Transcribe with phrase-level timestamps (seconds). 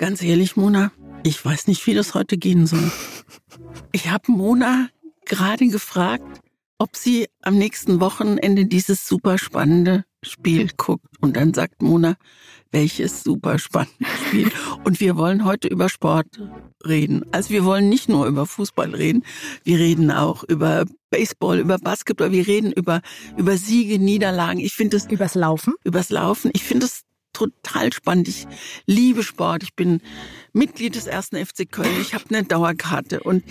[0.00, 0.92] Ganz ehrlich, Mona,
[1.24, 2.90] ich weiß nicht, wie das heute gehen soll.
[3.92, 4.88] Ich habe Mona
[5.26, 6.40] gerade gefragt,
[6.78, 11.06] ob sie am nächsten Wochenende dieses super spannende Spiel guckt.
[11.20, 12.16] Und dann sagt Mona,
[12.70, 14.50] welches super spannende Spiel.
[14.84, 16.40] Und wir wollen heute über Sport
[16.86, 17.26] reden.
[17.32, 19.24] Also wir wollen nicht nur über Fußball reden,
[19.64, 23.02] wir reden auch über Baseball, über Basketball, wir reden über,
[23.36, 24.60] über Siege, Niederlagen.
[24.60, 25.06] Ich finde es.
[25.06, 25.74] Übers Laufen?
[25.84, 26.52] Übers Laufen.
[26.54, 27.02] Ich finde es
[27.40, 28.28] total spannend.
[28.28, 28.46] Ich
[28.86, 29.62] liebe Sport.
[29.62, 30.00] Ich bin
[30.52, 32.00] Mitglied des ersten FC Köln.
[32.00, 33.44] Ich habe eine Dauerkarte und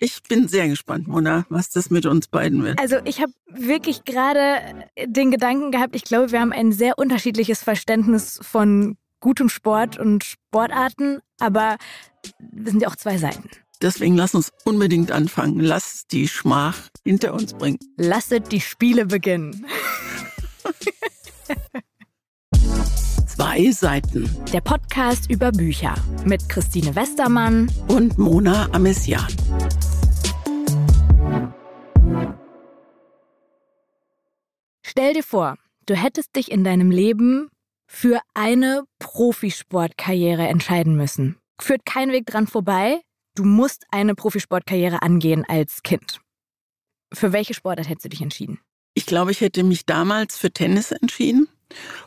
[0.00, 2.78] ich bin sehr gespannt, Mona, was das mit uns beiden wird.
[2.80, 7.62] Also ich habe wirklich gerade den Gedanken gehabt, ich glaube, wir haben ein sehr unterschiedliches
[7.62, 11.78] Verständnis von gutem Sport und Sportarten, aber
[12.38, 13.50] wir sind ja auch zwei Seiten.
[13.82, 15.60] Deswegen lass uns unbedingt anfangen.
[15.60, 17.78] Lass die Schmach hinter uns bringen.
[17.96, 19.66] Lasset die Spiele beginnen.
[23.48, 24.28] Zwei Seiten.
[24.52, 25.94] Der Podcast über Bücher
[26.26, 29.26] mit Christine Westermann und Mona Amessian.
[34.82, 35.56] Stell dir vor,
[35.86, 37.48] du hättest dich in deinem Leben
[37.86, 41.38] für eine Profisportkarriere entscheiden müssen.
[41.58, 43.00] Führt kein Weg dran vorbei.
[43.34, 46.20] Du musst eine Profisportkarriere angehen als Kind.
[47.14, 48.60] Für welche Sportart hättest du dich entschieden?
[48.92, 51.48] Ich glaube, ich hätte mich damals für Tennis entschieden,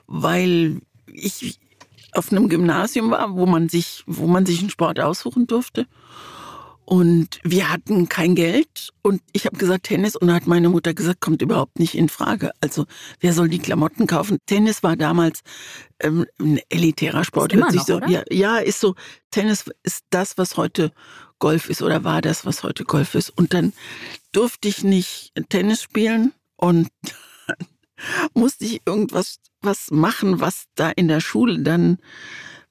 [0.06, 0.82] weil
[1.14, 1.60] ich
[2.14, 5.88] auf einem Gymnasium war, wo man sich, wo man sich einen Sport aussuchen durfte.
[6.84, 10.94] Und wir hatten kein Geld und ich habe gesagt Tennis und da hat meine Mutter
[10.94, 12.52] gesagt, kommt überhaupt nicht in Frage.
[12.60, 12.86] Also
[13.22, 14.40] wer soll die Klamotten kaufen?
[14.46, 15.40] Tennis war damals
[16.02, 17.54] ähm, ein elitärer Sport.
[17.54, 18.10] Ist immer noch, so, oder?
[18.10, 18.96] Ja, ja, ist so.
[19.30, 20.92] Tennis ist das, was heute
[21.40, 23.30] Golf ist oder war das, was heute Golf ist.
[23.30, 23.72] Und dann
[24.34, 26.90] durfte ich nicht Tennis spielen und
[28.34, 31.98] musste ich irgendwas was machen, was da in der Schule dann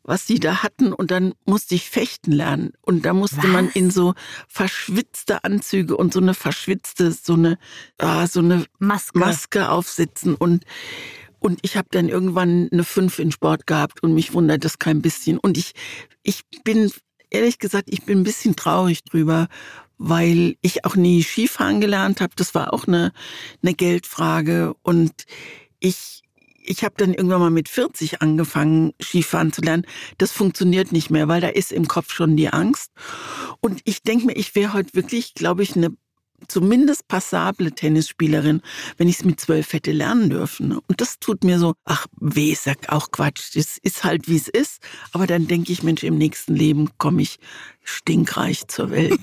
[0.03, 0.93] was sie da hatten.
[0.93, 2.73] Und dann musste ich fechten lernen.
[2.83, 3.47] Und da musste Was?
[3.47, 4.15] man in so
[4.49, 7.59] verschwitzte Anzüge und so eine verschwitzte so eine
[7.99, 9.19] ah, so eine Maske.
[9.19, 10.35] Maske aufsitzen.
[10.35, 10.65] Und
[11.39, 15.03] und ich habe dann irgendwann eine 5 in Sport gehabt und mich wundert das kein
[15.03, 15.39] bisschen.
[15.39, 15.73] Und ich
[16.23, 16.91] ich bin
[17.31, 19.49] ehrlich gesagt, ich bin ein bisschen traurig drüber,
[19.97, 23.13] weil ich auch nie Skifahren gelernt habe, das war auch eine
[23.63, 24.75] eine Geldfrage.
[24.83, 25.25] Und
[25.79, 26.23] ich
[26.63, 29.87] ich habe dann irgendwann mal mit 40 angefangen, Skifahren zu lernen.
[30.19, 32.91] Das funktioniert nicht mehr, weil da ist im Kopf schon die Angst.
[33.61, 35.91] Und ich denke mir, ich wäre heute wirklich, glaube ich, eine
[36.49, 38.63] zumindest passable Tennisspielerin,
[38.97, 40.73] wenn ich es mit zwölf hätte lernen dürfen.
[40.73, 43.55] Und das tut mir so, ach weh, sag auch Quatsch.
[43.55, 44.83] Das ist halt, wie es ist.
[45.13, 47.39] Aber dann denke ich, Mensch, im nächsten Leben komme ich
[47.83, 49.21] stinkreich zur Welt.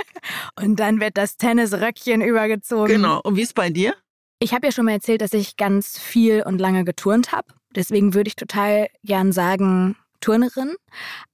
[0.60, 2.92] Und dann wird das Tennisröckchen übergezogen.
[2.92, 3.20] genau.
[3.22, 3.94] Und wie ist bei dir?
[4.40, 7.48] Ich habe ja schon mal erzählt, dass ich ganz viel und lange geturnt habe.
[7.74, 10.74] Deswegen würde ich total gern sagen Turnerin.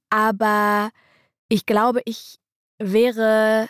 [0.09, 0.91] Aber
[1.49, 2.37] ich glaube, ich
[2.79, 3.69] wäre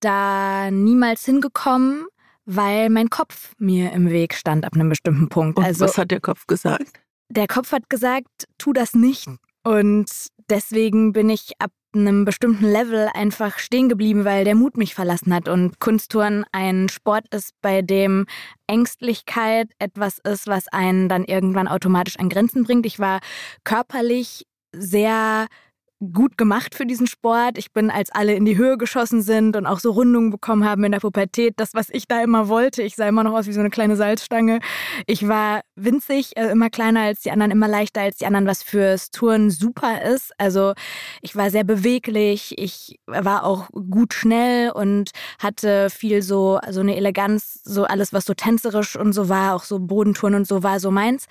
[0.00, 2.06] da niemals hingekommen,
[2.44, 5.58] weil mein Kopf mir im Weg stand ab einem bestimmten Punkt.
[5.58, 7.02] Und also was hat der Kopf gesagt?
[7.32, 9.28] der Kopf hat gesagt, tu das nicht.
[9.64, 10.10] Und
[10.50, 15.34] deswegen bin ich ab einem bestimmten Level einfach stehen geblieben, weil der Mut mich verlassen
[15.34, 15.48] hat.
[15.48, 18.26] Und Kunstturnen ein Sport ist, bei dem
[18.66, 22.86] Ängstlichkeit etwas ist, was einen dann irgendwann automatisch an Grenzen bringt.
[22.86, 23.20] Ich war
[23.64, 25.46] körperlich sehr
[26.12, 27.58] gut gemacht für diesen Sport.
[27.58, 30.82] Ich bin, als alle in die Höhe geschossen sind und auch so Rundungen bekommen haben
[30.84, 32.82] in der Pubertät, das, was ich da immer wollte.
[32.82, 34.60] Ich sah immer noch aus wie so eine kleine Salzstange.
[35.06, 38.62] Ich war winzig, äh, immer kleiner als die anderen, immer leichter als die anderen, was
[38.62, 40.32] fürs Touren super ist.
[40.38, 40.72] Also
[41.20, 46.96] ich war sehr beweglich, ich war auch gut schnell und hatte viel so, so eine
[46.96, 50.80] Eleganz, so alles, was so tänzerisch und so war, auch so Bodentouren und so war
[50.80, 51.26] so meins.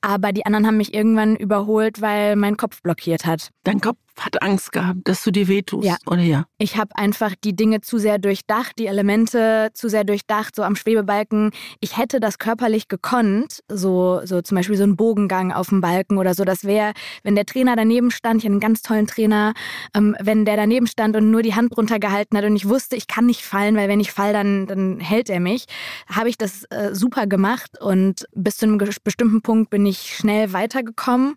[0.00, 3.50] Aber die anderen haben mich irgendwann überholt, weil mein Kopf blockiert hat.
[3.64, 5.96] Dein Kopf hat Angst gehabt, dass du dir wehtust, Ja.
[6.06, 6.46] oder ja?
[6.58, 10.76] Ich habe einfach die Dinge zu sehr durchdacht, die Elemente zu sehr durchdacht, so am
[10.76, 11.50] Schwebebalken.
[11.80, 16.18] Ich hätte das körperlich gekonnt, so, so zum Beispiel so ein Bogengang auf dem Balken
[16.18, 16.44] oder so.
[16.44, 19.52] Das wäre, wenn der Trainer daneben stand, ich hatte einen ganz tollen Trainer,
[19.94, 23.06] ähm, wenn der daneben stand und nur die Hand runtergehalten hat und ich wusste, ich
[23.06, 25.66] kann nicht fallen, weil wenn ich fall, dann, dann hält er mich,
[26.08, 30.52] habe ich das äh, super gemacht und bis zu einem bestimmten Punkt bin ich schnell
[30.52, 31.34] weitergekommen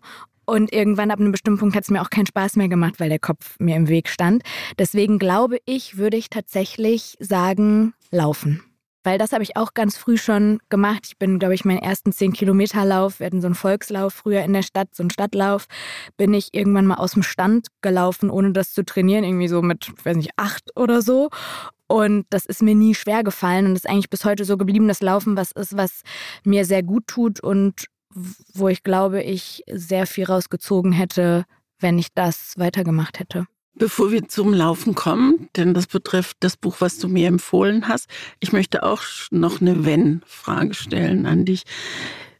[0.50, 3.08] und irgendwann ab einem bestimmten Punkt hat es mir auch keinen Spaß mehr gemacht, weil
[3.08, 4.42] der Kopf mir im Weg stand.
[4.78, 8.62] Deswegen glaube ich, würde ich tatsächlich sagen, laufen.
[9.04, 11.02] Weil das habe ich auch ganz früh schon gemacht.
[11.06, 14.62] Ich bin, glaube ich, meinen ersten 10-Kilometer-Lauf, wir hatten so einen Volkslauf früher in der
[14.62, 15.66] Stadt, so einen Stadtlauf,
[16.16, 19.92] bin ich irgendwann mal aus dem Stand gelaufen, ohne das zu trainieren, irgendwie so mit,
[19.96, 21.30] ich weiß nicht, acht oder so.
[21.86, 25.00] Und das ist mir nie schwer gefallen und ist eigentlich bis heute so geblieben, dass
[25.00, 26.02] Laufen was ist, was
[26.44, 31.44] mir sehr gut tut und wo ich glaube, ich sehr viel rausgezogen hätte,
[31.78, 33.46] wenn ich das weitergemacht hätte.
[33.74, 38.08] Bevor wir zum Laufen kommen, denn das betrifft das Buch, was du mir empfohlen hast,
[38.40, 41.62] ich möchte auch noch eine Wenn-Frage stellen an dich.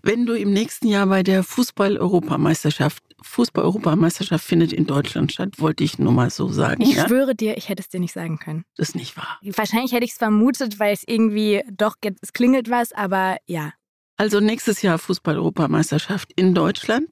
[0.03, 5.99] Wenn du im nächsten Jahr bei der Fußball-Europameisterschaft, Fußball-Europameisterschaft findet in Deutschland statt, wollte ich
[5.99, 6.83] nur mal so sagen.
[6.83, 7.07] Ich ja?
[7.07, 8.65] schwöre dir, ich hätte es dir nicht sagen können.
[8.77, 9.39] Das ist nicht wahr.
[9.43, 13.73] Wahrscheinlich hätte ich es vermutet, weil es irgendwie doch, es klingelt was, aber ja.
[14.21, 17.09] Also nächstes Jahr Fußball-Europameisterschaft in Deutschland.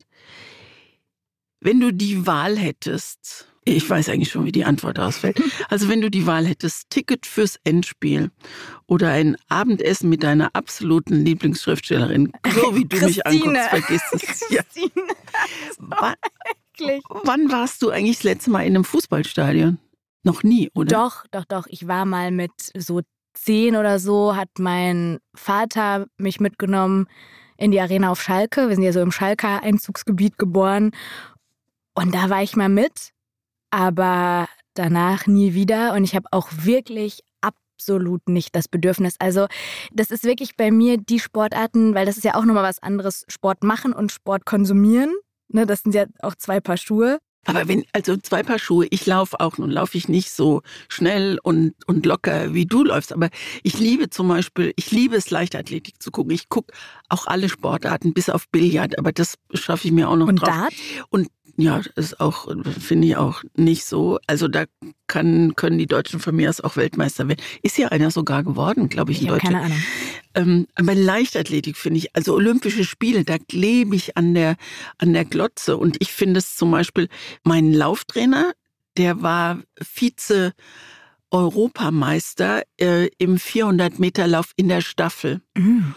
[1.59, 5.43] Wenn du die Wahl hättest, ich weiß eigentlich schon, wie die Antwort ausfällt.
[5.71, 8.31] Also wenn du die Wahl hättest, Ticket fürs Endspiel
[8.87, 14.45] oder ein Abendessen mit deiner absoluten Lieblingsschriftstellerin, so wie du mich anguckst, vergiss es.
[14.51, 14.61] Ja.
[15.79, 16.15] Wann,
[17.25, 19.79] wann warst du eigentlich das letzte Mal in einem Fußballstadion?
[20.25, 20.95] Noch nie, oder?
[20.95, 21.67] Doch, doch, doch.
[21.71, 23.01] Ich war mal mit so
[23.43, 27.07] zehn oder so, hat mein Vater mich mitgenommen
[27.57, 28.69] in die Arena auf Schalke.
[28.69, 30.93] Wir sind ja so im Schalker Einzugsgebiet geboren.
[31.95, 33.13] Und da war ich mal mit
[33.71, 35.93] aber danach nie wieder.
[35.95, 39.17] Und ich habe auch wirklich absolut nicht das Bedürfnis.
[39.19, 39.47] Also
[39.93, 43.25] das ist wirklich bei mir die Sportarten, weil das ist ja auch nochmal was anderes,
[43.29, 45.15] Sport machen und Sport konsumieren.
[45.49, 47.19] Ne, das sind ja auch zwei Paar Schuhe.
[47.45, 51.39] Aber wenn, also zwei Paar Schuhe, ich laufe auch, nun laufe ich nicht so schnell
[51.43, 53.31] und, und locker, wie du läufst, aber
[53.63, 56.33] ich liebe zum Beispiel, ich liebe es, Leichtathletik zu gucken.
[56.33, 56.75] Ich gucke
[57.09, 60.49] auch alle Sportarten, bis auf Billard, aber das schaffe ich mir auch noch und drauf.
[60.49, 60.75] Dart?
[61.09, 61.29] Und
[61.61, 62.47] ja, ist auch,
[62.79, 64.21] finde ich auch nicht so.
[64.29, 64.67] Also da
[65.09, 67.43] kann, können die Deutschen von mir aus auch Weltmeister werden.
[67.63, 69.57] Ist ja einer sogar geworden, glaube ich, in Deutschland.
[69.57, 69.83] Keine Ahnung.
[70.35, 74.55] Ähm, aber Leichtathletik finde ich, also Olympische Spiele, da klebe ich an der,
[74.99, 75.77] an der Glotze.
[75.77, 77.09] Und ich finde es zum Beispiel,
[77.43, 78.53] mein Lauftrainer,
[78.97, 80.53] der war Vize
[81.33, 85.41] Europameister äh, im 400 Meter Lauf in der Staffel.
[85.57, 85.95] Mhm.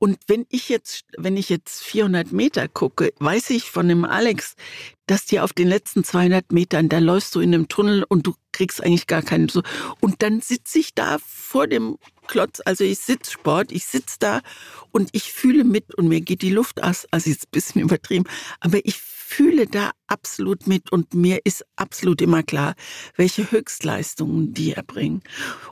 [0.00, 4.54] Und wenn ich jetzt, wenn ich jetzt 400 Meter gucke, weiß ich von dem Alex,
[5.06, 8.34] dass dir auf den letzten 200 Metern, da läufst du in einem Tunnel und du
[8.50, 9.62] kriegst eigentlich gar keinen so.
[10.00, 14.40] Und dann sitze ich da vor dem Klotz, also ich sitze Sport, ich sitze da
[14.90, 17.06] und ich fühle mit und mir geht die Luft aus.
[17.10, 18.24] Also ist ein bisschen übertrieben,
[18.60, 22.74] aber ich fühle da absolut mit und mir ist absolut immer klar,
[23.16, 25.22] welche Höchstleistungen die erbringen.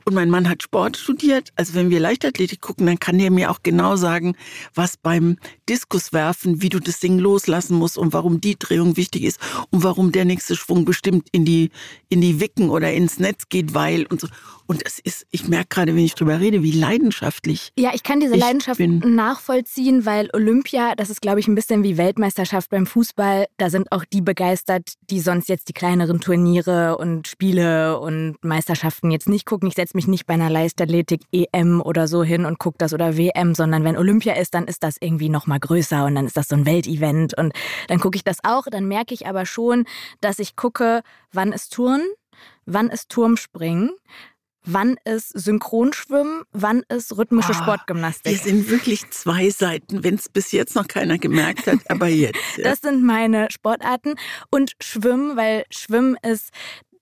[0.04, 3.50] Und mein Mann hat Sport studiert, also wenn wir Leichtathletik gucken, dann kann der mir
[3.50, 4.34] auch genau sagen,
[4.74, 5.36] was beim
[5.68, 9.38] Diskuswerfen, wie du das Ding loslassen musst und warum die Drehung wichtig ist
[9.70, 11.70] und warum der nächste Schwung bestimmt in die,
[12.08, 14.28] in die Wicken oder ins Netz geht, weil und so.
[14.70, 17.72] Und es ist, ich merke gerade, wenn ich drüber rede, wie leidenschaftlich.
[17.78, 18.98] Ja, ich kann diese ich Leidenschaft bin.
[19.14, 23.46] nachvollziehen, weil Olympia, das ist, glaube ich, ein bisschen wie Weltmeisterschaft beim Fußball.
[23.56, 29.10] Da sind auch die begeistert, die sonst jetzt die kleineren Turniere und Spiele und Meisterschaften
[29.10, 29.68] jetzt nicht gucken.
[29.70, 33.16] Ich setze mich nicht bei einer Leichtathletik EM oder so hin und gucke das oder
[33.16, 36.36] WM, sondern wenn Olympia ist, dann ist das irgendwie noch mal größer und dann ist
[36.36, 37.54] das so ein Weltevent und
[37.86, 38.66] dann gucke ich das auch.
[38.70, 39.86] Dann merke ich aber schon,
[40.20, 41.00] dass ich gucke,
[41.32, 42.02] wann ist Touren,
[42.66, 43.92] wann ist Turmspringen,
[44.68, 48.32] wann ist Synchronschwimmen, wann ist rhythmische oh, Sportgymnastik.
[48.32, 52.38] Wir sind wirklich zwei Seiten, wenn es bis jetzt noch keiner gemerkt hat, aber jetzt.
[52.58, 52.64] Ja.
[52.64, 54.14] Das sind meine Sportarten
[54.50, 56.50] und Schwimmen, weil Schwimmen ist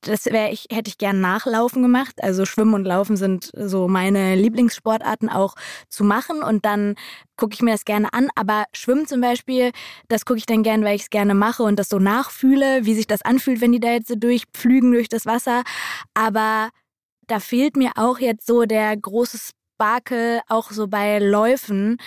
[0.02, 2.22] das wäre ich, hätte ich gern nachlaufen gemacht.
[2.22, 5.54] Also Schwimmen und Laufen sind so meine Lieblingssportarten auch
[5.88, 6.42] zu machen.
[6.42, 6.94] Und dann
[7.36, 8.28] gucke ich mir das gerne an.
[8.34, 9.72] Aber Schwimmen zum Beispiel,
[10.08, 12.94] das gucke ich dann gern, weil ich es gerne mache und das so nachfühle, wie
[12.94, 15.62] sich das anfühlt, wenn die da jetzt so durchpflügen durch das Wasser.
[16.14, 16.70] Aber
[17.26, 21.98] da fehlt mir auch jetzt so der große Sparkel, auch so bei Läufen,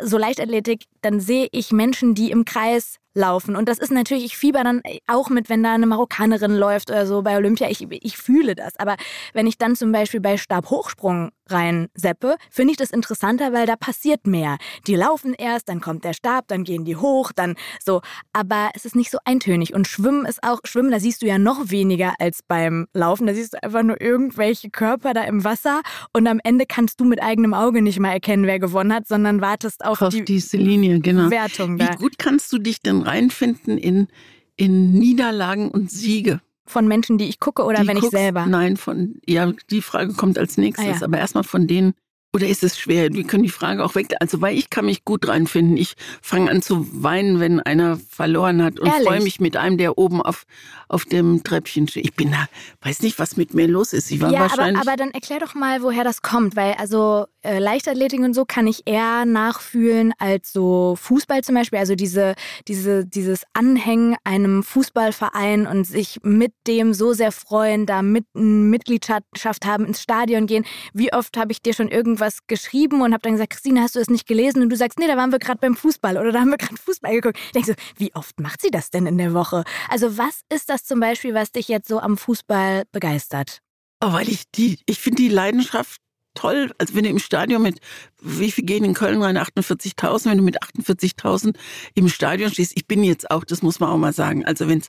[0.00, 3.56] so Leichtathletik, dann sehe ich Menschen, die im Kreis laufen.
[3.56, 7.06] Und das ist natürlich, ich fieber dann auch mit, wenn da eine Marokkanerin läuft oder
[7.06, 7.70] so bei Olympia.
[7.70, 8.74] Ich, ich fühle das.
[8.78, 8.96] Aber
[9.32, 14.26] wenn ich dann zum Beispiel bei Stabhochsprung reinseppe, finde ich das interessanter, weil da passiert
[14.26, 14.56] mehr.
[14.86, 17.54] Die laufen erst, dann kommt der Stab, dann gehen die hoch, dann
[17.84, 18.00] so.
[18.32, 19.74] Aber es ist nicht so eintönig.
[19.74, 23.26] Und Schwimmen ist auch, Schwimmen, da siehst du ja noch weniger als beim Laufen.
[23.26, 27.04] Da siehst du einfach nur irgendwelche Körper da im Wasser und am Ende kannst du
[27.04, 30.56] mit eigenem Auge nicht mal erkennen, wer gewonnen hat, sondern wartest auf, auf die diese
[30.56, 31.30] Linie, genau.
[31.30, 31.78] Wertung.
[31.78, 31.92] Da.
[31.92, 34.08] Wie gut kannst du dich denn reinfinden in,
[34.56, 36.40] in Niederlagen und Siege?
[36.66, 38.46] Von Menschen, die ich gucke oder die wenn guckst, ich selber?
[38.46, 41.02] Nein, von, ja, die Frage kommt als nächstes, ah, ja.
[41.02, 41.94] aber erstmal von denen,
[42.34, 43.12] oder ist es schwer?
[43.12, 44.08] Wir können die Frage auch weg.
[44.18, 45.76] Also, weil ich kann mich gut reinfinden.
[45.76, 49.98] Ich fange an zu weinen, wenn einer verloren hat und freue mich mit einem, der
[49.98, 50.44] oben auf,
[50.88, 52.04] auf dem Treppchen steht.
[52.04, 52.46] Ich bin da,
[52.82, 54.10] weiß nicht, was mit mir los ist.
[54.10, 54.80] Ich war ja, wahrscheinlich.
[54.80, 56.56] Aber, aber dann erklär doch mal, woher das kommt.
[56.56, 61.78] Weil, also, äh, Leichtathletik und so kann ich eher nachfühlen als so Fußball zum Beispiel.
[61.78, 62.34] Also diese,
[62.66, 69.66] diese, dieses Anhängen einem Fußballverein und sich mit dem so sehr freuen, da mit Mitgliedschaft
[69.66, 70.64] haben, ins Stadion gehen.
[70.92, 73.98] Wie oft habe ich dir schon irgendwas geschrieben und habe dann gesagt, Christine, hast du
[73.98, 74.62] das nicht gelesen?
[74.62, 76.76] Und du sagst, nee, da waren wir gerade beim Fußball oder da haben wir gerade
[76.76, 77.38] Fußball geguckt.
[77.46, 79.64] Ich denke so, wie oft macht sie das denn in der Woche?
[79.88, 83.60] Also was ist das zum Beispiel, was dich jetzt so am Fußball begeistert?
[84.02, 86.00] Oh, weil ich die, ich finde die Leidenschaft
[86.34, 86.72] toll.
[86.78, 87.80] Also wenn du im Stadion mit,
[88.20, 89.38] wie viel gehen in Köln rein?
[89.38, 90.26] 48.000.
[90.26, 91.56] Wenn du mit 48.000
[91.94, 94.44] im Stadion stehst, ich bin jetzt auch, das muss man auch mal sagen.
[94.44, 94.82] Also wenn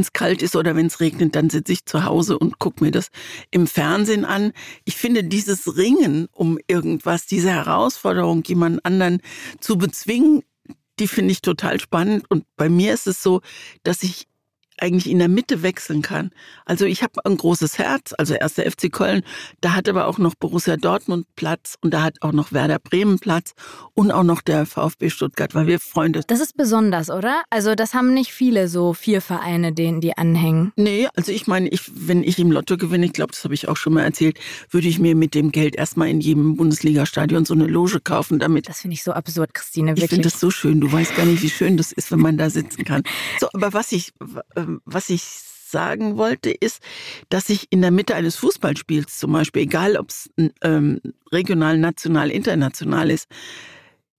[0.00, 2.90] es kalt ist oder wenn es regnet, dann sitze ich zu Hause und gucke mir
[2.90, 3.08] das
[3.50, 4.52] im Fernsehen an.
[4.84, 9.20] Ich finde dieses Ringen um irgendwas, diese Herausforderung, jemanden anderen
[9.60, 10.42] zu bezwingen,
[10.98, 12.24] die finde ich total spannend.
[12.28, 13.40] Und bei mir ist es so,
[13.82, 14.26] dass ich
[14.82, 16.30] eigentlich in der Mitte wechseln kann.
[16.64, 19.22] Also ich habe ein großes Herz, also erster FC Köln,
[19.60, 23.18] da hat aber auch noch Borussia Dortmund Platz und da hat auch noch Werder Bremen
[23.18, 23.54] Platz
[23.94, 26.22] und auch noch der VfB Stuttgart, weil wir Freunde.
[26.26, 27.42] Das ist besonders, oder?
[27.50, 30.72] Also das haben nicht viele so vier Vereine, denen die anhängen.
[30.76, 33.68] Nee, also ich meine, ich, wenn ich im Lotto gewinne, ich glaube, das habe ich
[33.68, 34.38] auch schon mal erzählt,
[34.70, 38.68] würde ich mir mit dem Geld erstmal in jedem Bundesligastadion so eine Loge kaufen, damit.
[38.68, 40.04] Das finde ich so absurd, Christine, wirklich.
[40.04, 40.80] Ich finde das so schön.
[40.80, 43.02] Du weißt gar nicht, wie schön das ist, wenn man da sitzen kann.
[43.40, 44.12] So, aber was ich,
[44.68, 45.22] ähm, was ich
[45.70, 46.82] sagen wollte, ist,
[47.28, 50.30] dass ich in der Mitte eines Fußballspiels zum Beispiel, egal ob es
[50.62, 53.28] ähm, regional, national, international ist,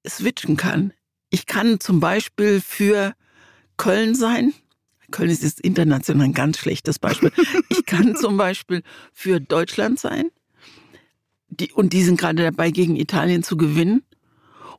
[0.07, 0.93] switchen kann.
[1.29, 3.13] Ich kann zum Beispiel für
[3.77, 4.53] Köln sein.
[5.11, 7.31] Köln ist jetzt international ein ganz schlechtes Beispiel.
[7.69, 10.29] Ich kann zum Beispiel für Deutschland sein.
[11.47, 14.03] Die, und die sind gerade dabei, gegen Italien zu gewinnen.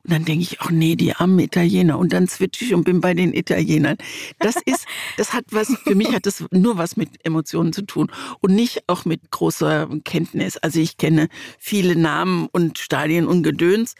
[0.03, 1.99] Und dann denke ich, ach nee, die armen Italiener.
[1.99, 3.97] Und dann switche ich und bin bei den Italienern.
[4.39, 4.85] Das ist,
[5.17, 8.83] das hat was, für mich hat das nur was mit Emotionen zu tun und nicht
[8.87, 10.57] auch mit großer Kenntnis.
[10.57, 11.29] Also ich kenne
[11.59, 13.95] viele Namen und Stadien und Gedöns,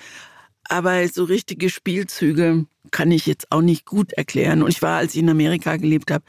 [0.64, 4.64] aber so richtige Spielzüge kann ich jetzt auch nicht gut erklären.
[4.64, 6.24] Und ich war, als ich in Amerika gelebt habe,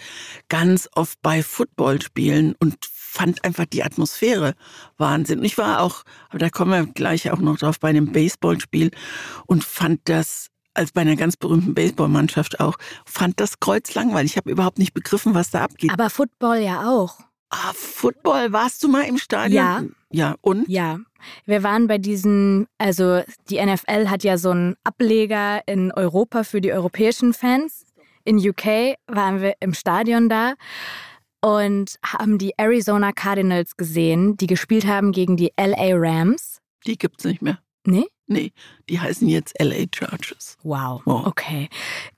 [0.48, 2.76] ganz oft bei Footballspielen und
[3.12, 4.54] fand einfach die Atmosphäre
[4.96, 5.40] Wahnsinn.
[5.40, 8.90] Und ich war auch, aber da kommen wir gleich auch noch drauf, bei einem Baseballspiel
[9.46, 14.32] und fand das als bei einer ganz berühmten Baseballmannschaft auch, fand das Kreuz langweilig.
[14.32, 15.92] Ich habe überhaupt nicht begriffen, was da abgeht.
[15.92, 17.18] Aber Football ja auch.
[17.50, 19.54] Ah, Football, warst du mal im Stadion?
[19.54, 19.82] Ja.
[20.10, 20.66] Ja, und?
[20.66, 20.98] Ja.
[21.44, 26.62] Wir waren bei diesen, also die NFL hat ja so einen Ableger in Europa für
[26.62, 27.84] die europäischen Fans.
[28.24, 30.54] In UK waren wir im Stadion da
[31.42, 36.60] und haben die Arizona Cardinals gesehen, die gespielt haben gegen die LA Rams.
[36.86, 37.58] Die gibt's nicht mehr.
[37.84, 38.06] Nee?
[38.28, 38.52] Nee,
[38.88, 40.56] die heißen jetzt LA Chargers.
[40.62, 41.02] Wow.
[41.04, 41.26] wow.
[41.26, 41.68] Okay.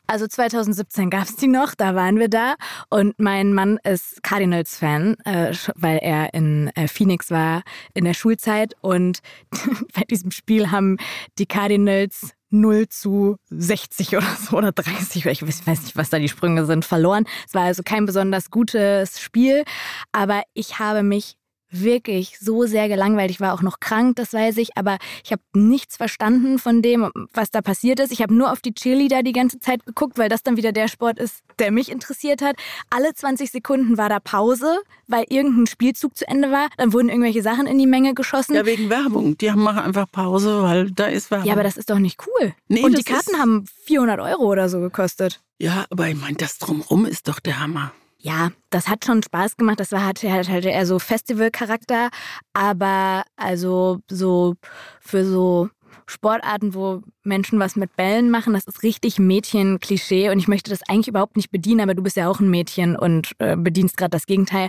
[0.06, 2.54] Also 2017 gab es die noch, da waren wir da.
[2.90, 7.62] Und mein Mann ist Cardinals-Fan, äh, weil er in äh, Phoenix war
[7.94, 8.74] in der Schulzeit.
[8.82, 9.20] Und
[9.94, 10.98] bei diesem Spiel haben
[11.38, 16.28] die Cardinals 0 zu 60 oder so oder 30, ich weiß nicht, was da die
[16.28, 17.24] Sprünge sind, verloren.
[17.46, 19.64] Es war also kein besonders gutes Spiel,
[20.12, 21.36] aber ich habe mich
[21.82, 23.30] wirklich so sehr gelangweilt.
[23.30, 27.10] Ich war auch noch krank, das weiß ich, aber ich habe nichts verstanden von dem,
[27.32, 28.12] was da passiert ist.
[28.12, 30.88] Ich habe nur auf die Cheerleader die ganze Zeit geguckt, weil das dann wieder der
[30.88, 32.56] Sport ist, der mich interessiert hat.
[32.90, 36.68] Alle 20 Sekunden war da Pause, weil irgendein Spielzug zu Ende war.
[36.76, 38.54] Dann wurden irgendwelche Sachen in die Menge geschossen.
[38.54, 39.36] Ja, wegen Werbung.
[39.38, 41.46] Die machen einfach Pause, weil da ist Werbung.
[41.46, 42.54] Ja, aber das ist doch nicht cool.
[42.68, 45.40] Nee, Und die Karten haben 400 Euro oder so gekostet.
[45.58, 47.92] Ja, aber ich meine, das drumrum ist doch der Hammer.
[48.26, 49.78] Ja, das hat schon Spaß gemacht.
[49.80, 52.08] Das war halt, halt eher so Festivalcharakter,
[52.54, 54.54] aber also so
[55.02, 55.68] für so
[56.06, 60.80] Sportarten, wo Menschen was mit Bällen machen, das ist richtig Mädchen-Klischee und ich möchte das
[60.88, 64.10] eigentlich überhaupt nicht bedienen, aber du bist ja auch ein Mädchen und äh, bedienst gerade
[64.10, 64.68] das Gegenteil.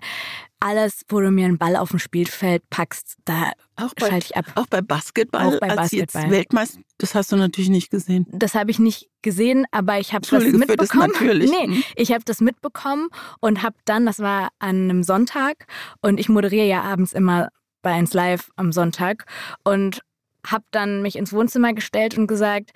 [0.60, 3.52] Alles, wo du mir einen Ball auf dem Spielfeld packst, da
[4.00, 4.46] schalte ich ab.
[4.56, 5.56] Auch bei Basketball?
[5.56, 6.32] Auch bei als Basketball.
[6.32, 8.26] Weltmeister, das hast du natürlich nicht gesehen.
[8.32, 10.78] Das habe ich nicht gesehen, aber ich habe das mitbekommen.
[10.78, 11.52] Das natürlich.
[11.52, 11.84] Nee, hm?
[11.96, 13.10] ich habe das mitbekommen
[13.42, 15.68] und habe dann, das war an einem Sonntag
[16.02, 17.50] und ich moderiere ja abends immer
[17.86, 19.26] bei 1 Live am Sonntag
[19.64, 20.02] und
[20.46, 22.72] habe dann mich ins Wohnzimmer gestellt und gesagt,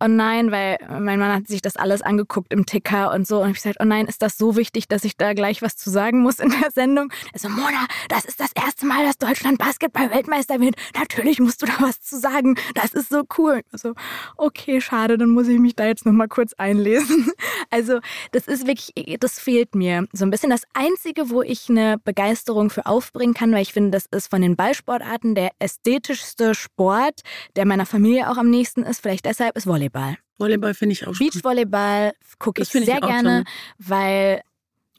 [0.00, 3.42] oh nein, weil mein Mann hat sich das alles angeguckt im Ticker und so.
[3.42, 5.90] Und ich gesagt, oh nein, ist das so wichtig, dass ich da gleich was zu
[5.90, 7.12] sagen muss in der Sendung?
[7.32, 10.76] Er so, Mona, das ist das erste Mal, dass Deutschland Basketball-Weltmeister wird.
[10.96, 12.56] Natürlich musst du da was zu sagen.
[12.74, 13.62] Das ist so cool.
[13.72, 13.94] Also,
[14.36, 17.30] okay, schade, dann muss ich mich da jetzt nochmal kurz einlesen.
[17.70, 18.00] Also,
[18.32, 20.06] das ist wirklich, das fehlt mir.
[20.12, 23.90] So ein bisschen das Einzige, wo ich eine Begeisterung für aufbringen kann, weil ich finde,
[23.90, 27.20] das ist von den Ballsportarten der ästhetischste Sport,
[27.56, 29.02] der meiner Familie auch am nächsten ist.
[29.02, 30.16] Vielleicht deshalb ist Volleyball Volleyball.
[30.38, 33.52] Volleyball finde ich auch Beachvolleyball gucke ich sehr gerne, toll.
[33.78, 34.42] weil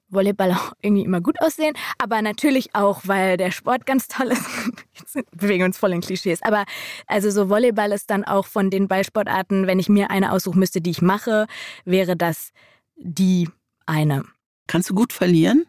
[0.09, 4.45] Volleyball auch irgendwie immer gut aussehen, aber natürlich auch, weil der Sport ganz toll ist.
[4.93, 6.41] Jetzt bewegen wir uns voll in Klischees.
[6.41, 6.65] Aber
[7.07, 10.81] also so Volleyball ist dann auch von den Ballsportarten, wenn ich mir eine aussuchen müsste,
[10.81, 11.47] die ich mache,
[11.85, 12.51] wäre das
[12.95, 13.49] die
[13.85, 14.25] eine.
[14.67, 15.65] Kannst du gut verlieren?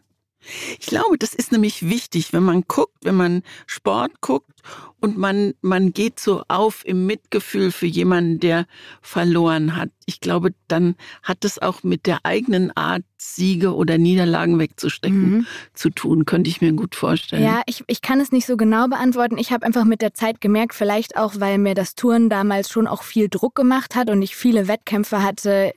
[0.79, 4.61] Ich glaube, das ist nämlich wichtig, wenn man guckt, wenn man Sport guckt
[4.99, 8.65] und man, man geht so auf im Mitgefühl für jemanden, der
[9.01, 9.89] verloren hat.
[10.05, 15.47] Ich glaube, dann hat das auch mit der eigenen Art, Siege oder Niederlagen wegzustecken mhm.
[15.73, 17.43] zu tun, könnte ich mir gut vorstellen.
[17.43, 19.37] Ja, ich, ich kann es nicht so genau beantworten.
[19.37, 22.87] Ich habe einfach mit der Zeit gemerkt, vielleicht auch, weil mir das Touren damals schon
[22.87, 25.73] auch viel Druck gemacht hat und ich viele Wettkämpfe hatte,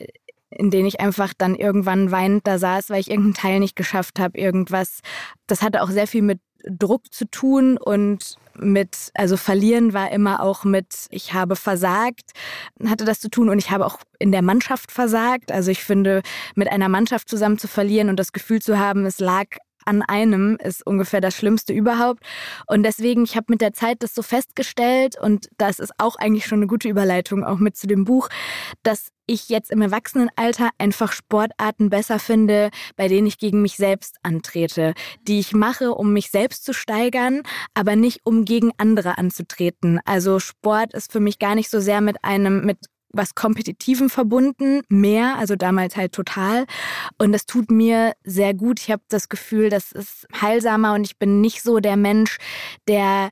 [0.56, 4.18] in denen ich einfach dann irgendwann weinend da saß, weil ich irgendeinen Teil nicht geschafft
[4.18, 5.00] habe, irgendwas.
[5.46, 10.40] Das hatte auch sehr viel mit Druck zu tun und mit, also verlieren war immer
[10.40, 12.32] auch mit, ich habe versagt,
[12.86, 15.52] hatte das zu tun und ich habe auch in der Mannschaft versagt.
[15.52, 16.22] Also ich finde,
[16.54, 19.46] mit einer Mannschaft zusammen zu verlieren und das Gefühl zu haben, es lag
[19.84, 22.22] an einem ist ungefähr das Schlimmste überhaupt.
[22.66, 26.46] Und deswegen, ich habe mit der Zeit das so festgestellt und das ist auch eigentlich
[26.46, 28.28] schon eine gute Überleitung auch mit zu dem Buch,
[28.82, 34.16] dass ich jetzt im Erwachsenenalter einfach Sportarten besser finde, bei denen ich gegen mich selbst
[34.22, 40.00] antrete, die ich mache, um mich selbst zu steigern, aber nicht um gegen andere anzutreten.
[40.04, 42.78] Also Sport ist für mich gar nicht so sehr mit einem mit
[43.14, 46.66] was Kompetitivem verbunden, mehr, also damals halt total.
[47.18, 48.80] Und das tut mir sehr gut.
[48.80, 52.38] Ich habe das Gefühl, das ist heilsamer und ich bin nicht so der Mensch,
[52.88, 53.30] der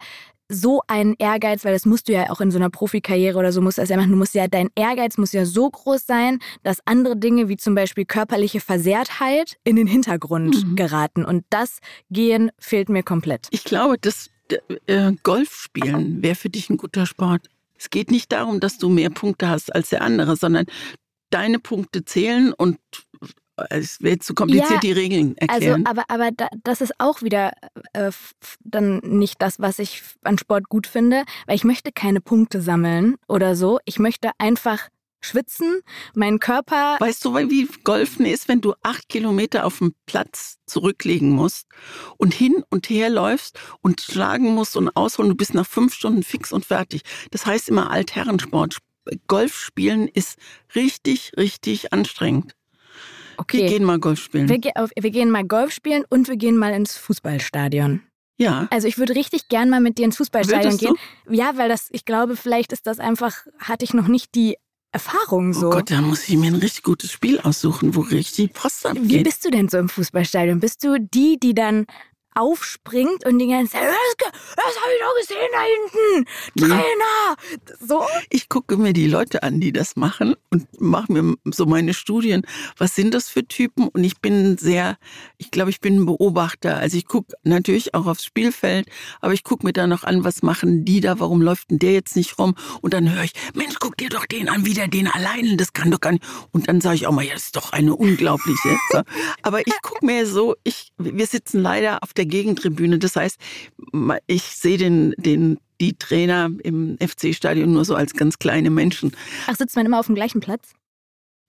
[0.53, 3.61] so einen Ehrgeiz, weil das musst du ja auch in so einer Profikarriere oder so
[3.61, 4.11] musst du das ja machen.
[4.11, 7.75] Du musst ja, dein Ehrgeiz muss ja so groß sein, dass andere Dinge wie zum
[7.75, 10.77] Beispiel körperliche Versehrtheit in den Hintergrund mhm.
[10.77, 11.25] geraten.
[11.25, 11.79] Und das
[12.11, 13.49] Gehen fehlt mir komplett.
[13.51, 14.31] Ich glaube, das
[14.87, 17.49] äh, Golfspielen wäre für dich ein guter Sport.
[17.83, 20.67] Es geht nicht darum, dass du mehr Punkte hast als der andere, sondern
[21.31, 22.79] deine Punkte zählen und
[23.71, 25.87] es wäre zu kompliziert, ja, die Regeln also, erklären.
[25.87, 27.53] Also, aber, aber da, das ist auch wieder
[27.93, 28.13] äh,
[28.61, 33.17] dann nicht das, was ich an Sport gut finde, weil ich möchte keine Punkte sammeln
[33.27, 33.81] oder so.
[33.85, 34.89] Ich möchte einfach
[35.23, 35.81] schwitzen,
[36.15, 36.97] mein Körper.
[37.01, 41.67] Weißt du, wie Golfen ist, wenn du acht Kilometer auf dem Platz zurücklegen musst
[42.19, 46.23] und hin und her läufst und schlagen musst und ausholen, du bist nach fünf Stunden
[46.23, 47.03] fix und fertig.
[47.31, 48.79] Das heißt immer Altherrensport.
[49.27, 50.39] Golf spielen ist
[50.75, 52.55] richtig, richtig anstrengend.
[53.37, 53.59] Okay.
[53.59, 54.49] Wir gehen mal Golf spielen.
[54.49, 58.03] Wir, wir gehen mal Golf spielen und wir gehen mal ins Fußballstadion.
[58.39, 58.67] Ja.
[58.71, 60.95] Also ich würde richtig gern mal mit dir ins Fußballstadion gehen.
[61.29, 64.57] Ja, weil das, ich glaube, vielleicht ist das einfach, hatte ich noch nicht die
[64.93, 65.69] Erfahrung so.
[65.69, 69.09] Oh Gott, da muss ich mir ein richtig gutes Spiel aussuchen, wo richtig Post abgeht.
[69.09, 70.61] Wie bist du denn so im Fußballstadion?
[70.61, 71.87] Bist du die, die dann
[72.35, 76.27] aufspringt und die ganze Zeit, das, das habe ich doch gesehen da hinten,
[76.59, 77.37] Trainer.
[77.81, 78.07] So.
[78.31, 82.43] Ich gucke mir die Leute an, die das machen und mache mir so meine Studien.
[82.77, 83.89] Was sind das für Typen?
[83.89, 84.97] Und ich bin sehr,
[85.39, 86.77] ich glaube, ich bin ein Beobachter.
[86.77, 88.89] Also ich gucke natürlich auch aufs Spielfeld,
[89.21, 91.21] aber ich gucke mir da noch an, was machen die da?
[91.21, 92.55] Warum läuft denn der jetzt nicht rum?
[92.81, 95.91] Und dann höre ich, Mensch, guck dir doch den an, wieder den alleine, das kann
[95.91, 96.25] doch gar nicht.
[96.53, 98.77] Und dann sage ich auch mal, ja, das ist doch eine unglaubliche.
[99.43, 102.99] Aber ich gucke mir so, ich, wir sitzen leider auf der der Gegentribüne.
[102.99, 103.39] Das heißt,
[104.27, 109.13] ich sehe den, den, die Trainer im FC-Stadion nur so als ganz kleine Menschen.
[109.47, 110.73] Ach, sitzt man immer auf dem gleichen Platz?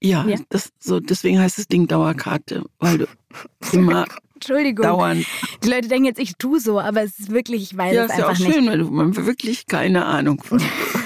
[0.02, 0.38] Ja, ja.
[0.50, 3.06] Das, so, deswegen heißt das Ding Dauerkarte, weil du
[3.72, 4.06] immer
[4.36, 4.86] Entschuldigung.
[4.86, 5.26] Dauernd.
[5.64, 8.12] Die Leute denken jetzt, ich tue so, aber es ist wirklich, ich weiß ja, es
[8.12, 8.40] einfach nicht.
[8.42, 10.60] Ja, ist ja auch schön, weil du man wirklich keine Ahnung von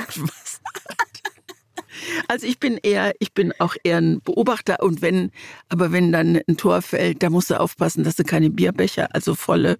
[2.27, 5.31] also ich bin eher, ich bin auch eher ein Beobachter und wenn,
[5.69, 9.35] aber wenn dann ein Tor fällt, da musst du aufpassen, dass du keine Bierbecher, also
[9.35, 9.77] volle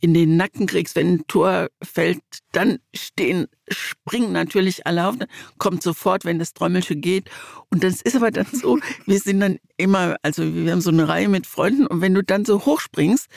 [0.00, 0.96] in den Nacken kriegst.
[0.96, 2.20] Wenn ein Tor fällt,
[2.52, 5.16] dann stehen, springen natürlich alle auf,
[5.58, 7.30] kommt sofort, wenn das Trommelchen geht.
[7.70, 11.08] Und das ist aber dann so, wir sind dann immer, also wir haben so eine
[11.08, 13.28] Reihe mit Freunden und wenn du dann so hochspringst,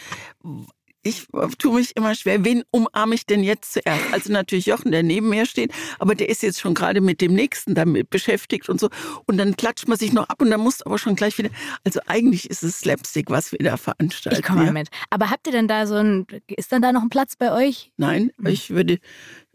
[1.01, 4.13] ich tue mich immer schwer, wen umarme ich denn jetzt zuerst?
[4.13, 7.33] Also natürlich Jochen, der neben mir steht, aber der ist jetzt schon gerade mit dem
[7.33, 8.89] Nächsten damit beschäftigt und so.
[9.25, 11.49] Und dann klatscht man sich noch ab und dann muss aber schon gleich wieder.
[11.85, 14.39] Also eigentlich ist es Slapstick, was wir da veranstalten.
[14.39, 14.89] Ich komme mal mit.
[15.09, 17.91] Aber habt ihr denn da so ein, ist dann da noch ein Platz bei euch?
[17.97, 18.47] Nein, hm.
[18.47, 18.99] ich würde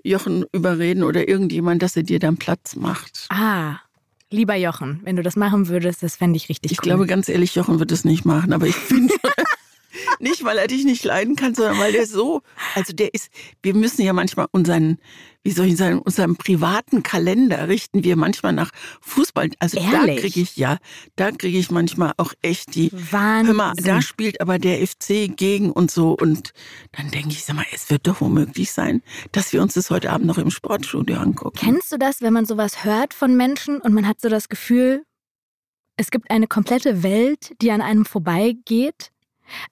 [0.03, 3.27] Jochen überreden oder irgendjemand, dass er dir dann Platz macht.
[3.31, 3.77] Ah.
[4.31, 6.83] Lieber Jochen, wenn du das machen würdest, das fände ich richtig ich cool.
[6.83, 9.15] Ich glaube ganz ehrlich, Jochen wird es nicht machen, aber ich finde
[10.25, 12.43] nicht, weil er dich nicht leiden kann, sondern weil der so,
[12.75, 13.29] also der ist,
[13.63, 14.99] wir müssen ja manchmal unseren,
[15.45, 18.71] wie soll ich sagen, unseren privaten Kalender richten wir manchmal nach
[19.03, 19.51] Fußball.
[19.61, 20.17] Also Ehrlich?
[20.17, 20.79] da kriege ich ja,
[21.15, 23.47] da kriege ich manchmal auch echt die, Wahnsinn.
[23.47, 26.53] hör mal, da spielt aber der FC gegen und so und
[26.93, 30.11] dann denke ich, sag mal, es wird doch womöglich sein, dass wir uns das heute
[30.11, 31.59] Abend noch im Sportstudio angucken.
[31.61, 35.05] Kennst du das, wenn man sowas hört von Menschen und man hat so das Gefühl,
[35.97, 39.13] es gibt eine komplette Welt, die an einem vorbeigeht?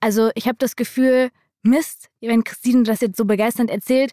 [0.00, 1.30] Also ich habe das Gefühl,
[1.62, 4.12] Mist, wenn Christine das jetzt so begeisternd erzählt,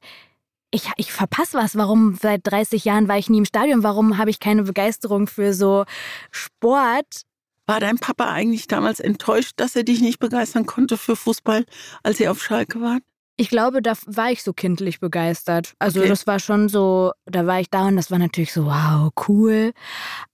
[0.72, 1.76] ich, ich verpasse was.
[1.76, 3.84] Warum seit 30 Jahren war ich nie im Stadion?
[3.84, 5.86] Warum habe ich keine Begeisterung für so
[6.32, 7.24] Sport?
[7.65, 11.65] War dein Papa eigentlich damals enttäuscht, dass er dich nicht begeistern konnte für Fußball,
[12.04, 13.04] als ihr auf Schalke wart?
[13.39, 15.71] Ich glaube, da war ich so kindlich begeistert.
[15.80, 16.10] Also okay.
[16.10, 19.71] das war schon so, da war ich da und das war natürlich so, wow, cool.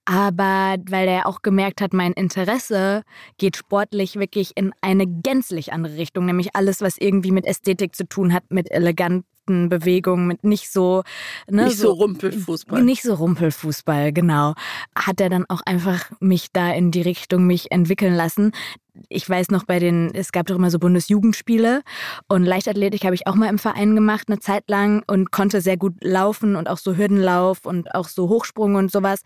[0.05, 3.03] Aber weil er auch gemerkt hat, mein Interesse
[3.37, 8.07] geht sportlich wirklich in eine gänzlich andere Richtung, nämlich alles, was irgendwie mit Ästhetik zu
[8.07, 11.03] tun hat, mit elegant Bewegungen, mit nicht so
[11.49, 12.84] ne, nicht so, so Rumpelfußball.
[12.84, 14.53] Nicht so Rumpelfußball, genau.
[14.95, 18.51] Hat er dann auch einfach mich da in die Richtung mich entwickeln lassen
[19.10, 21.81] ich weiß noch bei den, es gab doch immer so Bundesjugendspiele
[22.27, 25.77] und Leichtathletik habe ich auch mal im Verein gemacht eine Zeit lang und konnte sehr
[25.77, 29.21] gut laufen und auch so Hürdenlauf und auch so Hochsprung und sowas,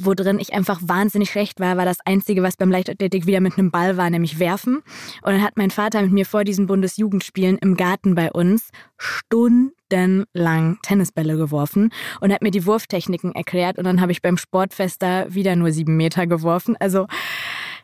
[0.00, 3.58] wo drin ich einfach wahnsinnig schlecht war, war das Einzige, was beim Leichtathletik wieder mit
[3.58, 4.76] einem Ball war, nämlich werfen.
[5.22, 10.78] Und dann hat mein Vater mit mir vor diesen Bundesjugendspielen im Garten bei uns stundenlang
[10.82, 15.56] Tennisbälle geworfen und hat mir die Wurftechniken erklärt und dann habe ich beim Sportfester wieder
[15.56, 16.76] nur sieben Meter geworfen.
[16.78, 17.06] Also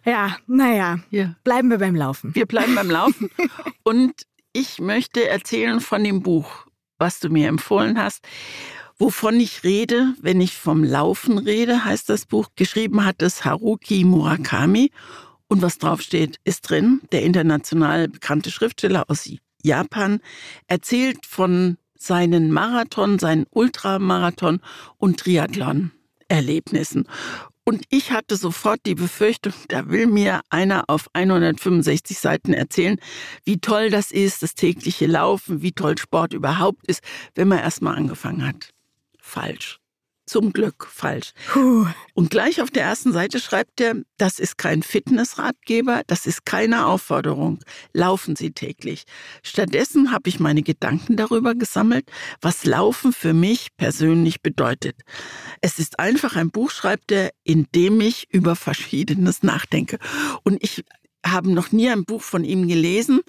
[0.07, 1.35] ja, naja, ja.
[1.43, 2.33] bleiben wir beim Laufen.
[2.35, 3.29] Wir bleiben beim Laufen.
[3.83, 4.15] Und
[4.53, 6.67] ich möchte erzählen von dem Buch,
[6.99, 8.25] was du mir empfohlen hast.
[8.99, 12.49] Wovon ich rede, wenn ich vom Laufen rede, heißt das Buch.
[12.57, 14.91] Geschrieben hat es Haruki Murakami.
[15.49, 17.03] Und was draufsteht, ist drin.
[17.13, 19.31] Der international bekannte Schriftsteller aus
[19.63, 20.21] Japan
[20.67, 24.61] erzählt von seinen Marathon, seinen Ultramarathon
[24.97, 27.07] und Triathlon-Erlebnissen.
[27.65, 32.99] Und ich hatte sofort die Befürchtung, da will mir einer auf 165 Seiten erzählen,
[33.45, 37.03] wie toll das ist, das tägliche Laufen, wie toll Sport überhaupt ist,
[37.35, 38.73] wenn man erstmal angefangen hat.
[39.27, 39.81] Falsch.
[40.25, 41.33] Zum Glück falsch.
[41.53, 41.87] Puh.
[42.15, 46.87] Und gleich auf der ersten Seite schreibt er, das ist kein Fitnessratgeber, das ist keine
[46.87, 47.61] Aufforderung.
[47.93, 49.05] Laufen Sie täglich.
[49.43, 52.11] Stattdessen habe ich meine Gedanken darüber gesammelt,
[52.41, 54.97] was Laufen für mich persönlich bedeutet.
[55.61, 59.99] Es ist einfach ein Buch, schreibt er, in dem ich über Verschiedenes nachdenke.
[60.43, 60.85] Und ich
[61.25, 63.21] habe noch nie ein Buch von ihm gelesen.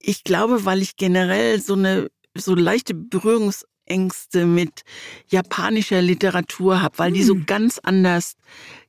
[0.00, 4.82] Ich glaube, weil ich generell so eine so leichte Berührungs Ängste mit
[5.28, 7.14] japanischer Literatur habe, weil hm.
[7.14, 7.46] die so hm.
[7.46, 8.36] ganz anders,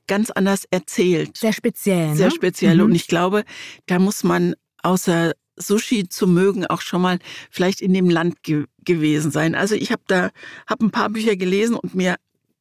[0.06, 1.36] ganz anders erzählt.
[1.36, 2.14] Sehr speziell.
[2.14, 2.34] Sehr ne?
[2.34, 2.76] speziell.
[2.76, 2.84] Mhm.
[2.84, 3.44] Und ich glaube,
[3.86, 7.18] da muss man außer Sushi zu mögen auch schon mal
[7.50, 9.54] vielleicht in dem Land ge gewesen sein.
[9.54, 10.30] Also ich habe da
[10.66, 12.16] hab ein paar Bücher gelesen und mir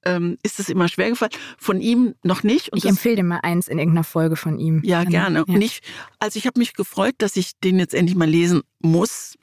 [0.08, 1.32] ähm, ist es immer schwer gefallen.
[1.58, 2.72] Von ihm noch nicht.
[2.72, 4.82] Und ich empfehle dir mal eins in irgendeiner Folge von ihm.
[4.84, 5.40] Ja, gerne.
[5.40, 5.54] Ja.
[5.54, 5.82] Und ich,
[6.20, 9.38] also ich habe mich gefreut, dass ich den jetzt endlich mal lesen muss.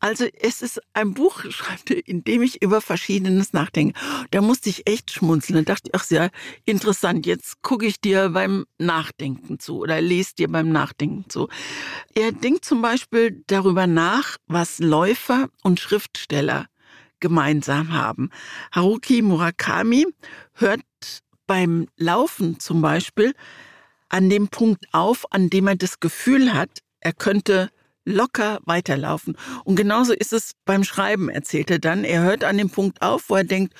[0.00, 1.44] Also es ist ein Buch,
[2.06, 3.98] in dem ich über Verschiedenes nachdenke.
[4.30, 5.64] Da musste ich echt schmunzeln.
[5.64, 6.30] Da dachte ich, ach sehr
[6.64, 11.48] interessant, jetzt gucke ich dir beim Nachdenken zu oder lese dir beim Nachdenken zu.
[12.14, 16.66] Er denkt zum Beispiel darüber nach, was Läufer und Schriftsteller
[17.20, 18.30] gemeinsam haben.
[18.72, 20.06] Haruki Murakami
[20.54, 20.82] hört
[21.46, 23.34] beim Laufen zum Beispiel
[24.08, 27.70] an dem Punkt auf, an dem er das Gefühl hat, er könnte
[28.04, 29.36] locker weiterlaufen.
[29.64, 32.04] Und genauso ist es beim Schreiben, erzählt er dann.
[32.04, 33.74] Er hört an dem Punkt auf, wo er denkt,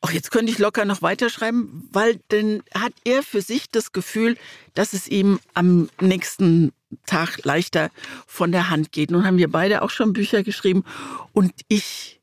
[0.00, 4.36] ach, jetzt könnte ich locker noch weiterschreiben, weil dann hat er für sich das Gefühl,
[4.74, 6.72] dass es ihm am nächsten
[7.06, 7.90] Tag leichter
[8.26, 9.10] von der Hand geht.
[9.10, 10.84] Nun haben wir beide auch schon Bücher geschrieben
[11.32, 12.13] und ich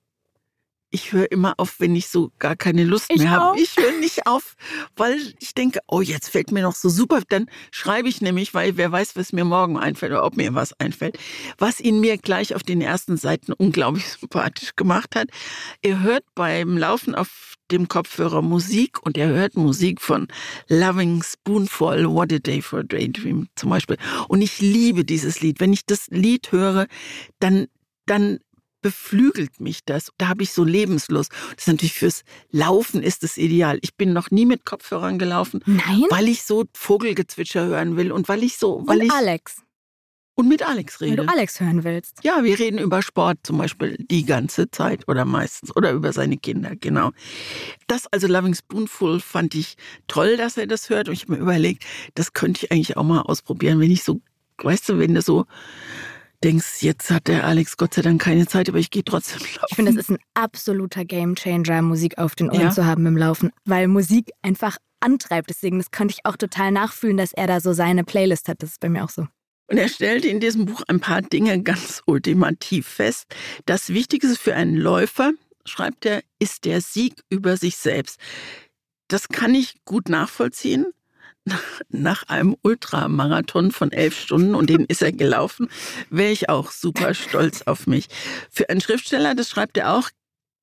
[0.91, 3.60] ich höre immer auf, wenn ich so gar keine Lust ich mehr habe.
[3.60, 4.56] Ich höre nicht auf,
[4.95, 7.21] weil ich denke, oh, jetzt fällt mir noch so super.
[7.27, 10.73] Dann schreibe ich nämlich, weil wer weiß, was mir morgen einfällt oder ob mir was
[10.80, 11.17] einfällt.
[11.58, 15.30] Was ihn mir gleich auf den ersten Seiten unglaublich sympathisch gemacht hat.
[15.82, 20.27] Er hört beim Laufen auf dem Kopfhörer Musik und er hört Musik von
[20.67, 23.97] Loving Spoonful, What a Day for a Daydream zum Beispiel.
[24.27, 25.62] Und ich liebe dieses Lied.
[25.62, 26.88] Wenn ich das Lied höre,
[27.39, 27.67] dann
[28.08, 28.39] dann
[28.82, 30.12] beflügelt mich das.
[30.17, 31.32] Da habe ich so Lebenslust.
[31.32, 33.80] Das ist natürlich fürs Laufen ist es ideal.
[33.82, 36.06] Ich bin noch nie mit Kopfhörern gelaufen, Nein?
[36.10, 39.62] weil ich so Vogelgezwitscher hören will und weil ich so, weil und ich Alex.
[40.34, 41.17] Und mit Alex rede.
[41.17, 42.24] Weil du Alex hören willst.
[42.24, 46.38] Ja, wir reden über Sport zum Beispiel die ganze Zeit oder meistens oder über seine
[46.38, 47.12] Kinder, genau.
[47.88, 49.76] Das also Loving Spoonful fand ich
[50.08, 51.84] toll, dass er das hört und ich habe mir überlegt,
[52.15, 54.22] das könnte ich eigentlich auch mal ausprobieren, wenn ich so,
[54.58, 55.46] weißt du, wenn du so
[56.43, 59.65] denkst, jetzt hat der Alex Gott sei Dank keine Zeit, aber ich gehe trotzdem laufen.
[59.69, 62.71] Ich finde, das ist ein absoluter Gamechanger, Musik auf den Ohren ja.
[62.71, 65.49] zu haben im Laufen, weil Musik einfach antreibt.
[65.49, 68.62] Deswegen, das könnte ich auch total nachfühlen, dass er da so seine Playlist hat.
[68.62, 69.27] Das ist bei mir auch so.
[69.67, 73.25] Und er stellte in diesem Buch ein paar Dinge ganz ultimativ fest.
[73.65, 75.32] Das Wichtigste für einen Läufer,
[75.65, 78.19] schreibt er, ist der Sieg über sich selbst.
[79.08, 80.88] Das kann ich gut nachvollziehen.
[81.89, 85.69] Nach einem Ultramarathon von elf Stunden und den ist er gelaufen,
[86.10, 88.08] wäre ich auch super stolz auf mich.
[88.49, 90.10] Für einen Schriftsteller, das schreibt er auch,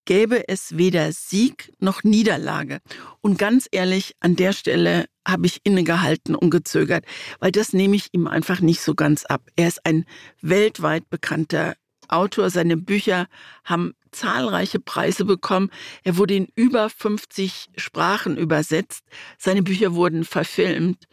[0.04, 2.80] gäbe es weder Sieg noch Niederlage.
[3.20, 7.04] Und ganz ehrlich, an der Stelle habe ich innegehalten und gezögert,
[7.40, 9.42] weil das nehme ich ihm einfach nicht so ganz ab.
[9.56, 10.06] Er ist ein
[10.40, 11.74] weltweit bekannter
[12.08, 12.48] Autor.
[12.48, 13.26] Seine Bücher
[13.64, 15.70] haben zahlreiche Preise bekommen.
[16.04, 19.04] Er wurde in über 50 Sprachen übersetzt.
[19.38, 21.04] Seine Bücher wurden verfilmt.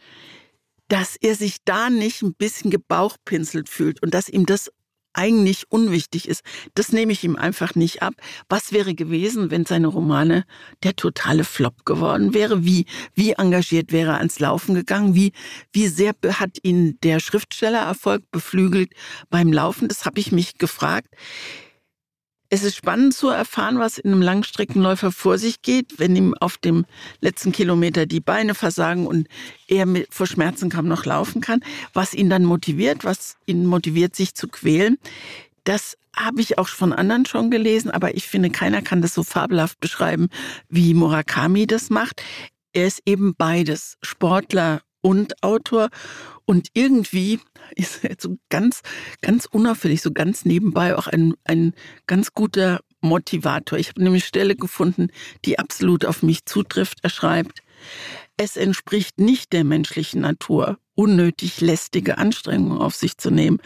[0.88, 4.70] Dass er sich da nicht ein bisschen gebauchpinselt fühlt und dass ihm das
[5.16, 6.42] eigentlich unwichtig ist.
[6.74, 8.14] Das nehme ich ihm einfach nicht ab.
[8.48, 10.44] Was wäre gewesen, wenn seine Romane
[10.82, 12.64] der totale Flop geworden wäre?
[12.64, 15.14] Wie, wie engagiert wäre er ans Laufen gegangen?
[15.14, 15.32] Wie,
[15.72, 18.92] wie sehr hat ihn der Schriftstellererfolg beflügelt
[19.30, 19.88] beim Laufen?
[19.88, 21.08] Das habe ich mich gefragt.
[22.56, 26.56] Es ist spannend zu erfahren, was in einem Langstreckenläufer vor sich geht, wenn ihm auf
[26.56, 26.86] dem
[27.20, 29.28] letzten Kilometer die Beine versagen und
[29.68, 31.60] er vor Schmerzen kaum noch laufen kann,
[31.92, 34.96] was ihn dann motiviert, was ihn motiviert, sich zu quälen.
[35.64, 39.22] Das habe ich auch von anderen schon gelesen, aber ich finde, keiner kann das so
[39.22, 40.30] fabelhaft beschreiben,
[40.70, 42.22] wie Murakami das macht.
[42.72, 45.88] Er ist eben beides, Sportler und Autor.
[46.46, 47.38] Und irgendwie
[47.76, 48.82] ist er so ganz,
[49.22, 51.74] ganz unauffällig, so ganz nebenbei auch ein, ein
[52.08, 53.78] ganz guter Motivator.
[53.78, 55.08] Ich habe nämlich Stelle gefunden,
[55.44, 56.98] die absolut auf mich zutrifft.
[57.02, 57.60] Er schreibt,
[58.36, 63.58] es entspricht nicht der menschlichen Natur, unnötig lästige Anstrengungen auf sich zu nehmen.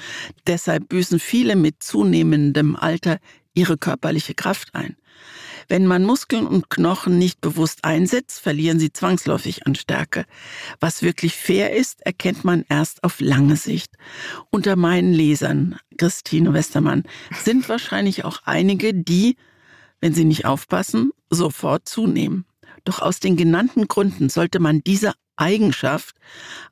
[0.46, 3.18] Deshalb büßen viele mit zunehmendem Alter
[3.54, 4.96] ihre körperliche Kraft ein.
[5.70, 10.24] Wenn man Muskeln und Knochen nicht bewusst einsetzt, verlieren sie zwangsläufig an Stärke.
[10.80, 13.92] Was wirklich fair ist, erkennt man erst auf lange Sicht.
[14.50, 17.04] Unter meinen Lesern, Christine Westermann,
[17.44, 19.36] sind wahrscheinlich auch einige, die,
[20.00, 22.46] wenn sie nicht aufpassen, sofort zunehmen.
[22.84, 26.16] Doch aus den genannten Gründen sollte man diese Eigenschaft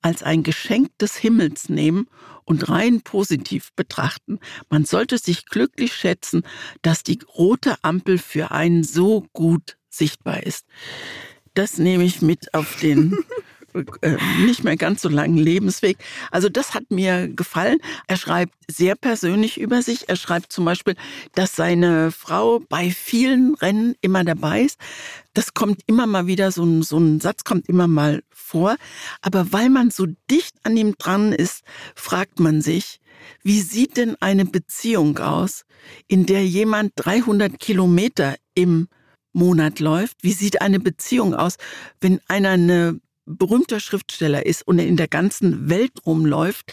[0.02, 2.06] als ein Geschenk des Himmels nehmen
[2.44, 4.38] und rein positiv betrachten.
[4.68, 6.42] Man sollte sich glücklich schätzen,
[6.82, 10.66] dass die rote Ampel für einen so gut sichtbar ist.
[11.54, 13.18] Das nehme ich mit auf den
[14.02, 15.98] äh, nicht mehr ganz so langen Lebensweg.
[16.30, 17.78] Also das hat mir gefallen.
[18.06, 20.08] Er schreibt sehr persönlich über sich.
[20.08, 20.94] Er schreibt zum Beispiel,
[21.34, 24.78] dass seine Frau bei vielen Rennen immer dabei ist.
[25.38, 28.74] Das kommt immer mal wieder, so ein, so ein Satz kommt immer mal vor.
[29.22, 31.62] Aber weil man so dicht an ihm dran ist,
[31.94, 32.98] fragt man sich,
[33.44, 35.62] wie sieht denn eine Beziehung aus,
[36.08, 38.88] in der jemand 300 Kilometer im
[39.32, 40.16] Monat läuft?
[40.22, 41.54] Wie sieht eine Beziehung aus,
[42.00, 46.72] wenn einer eine berühmter Schriftsteller ist und in der ganzen Welt rumläuft,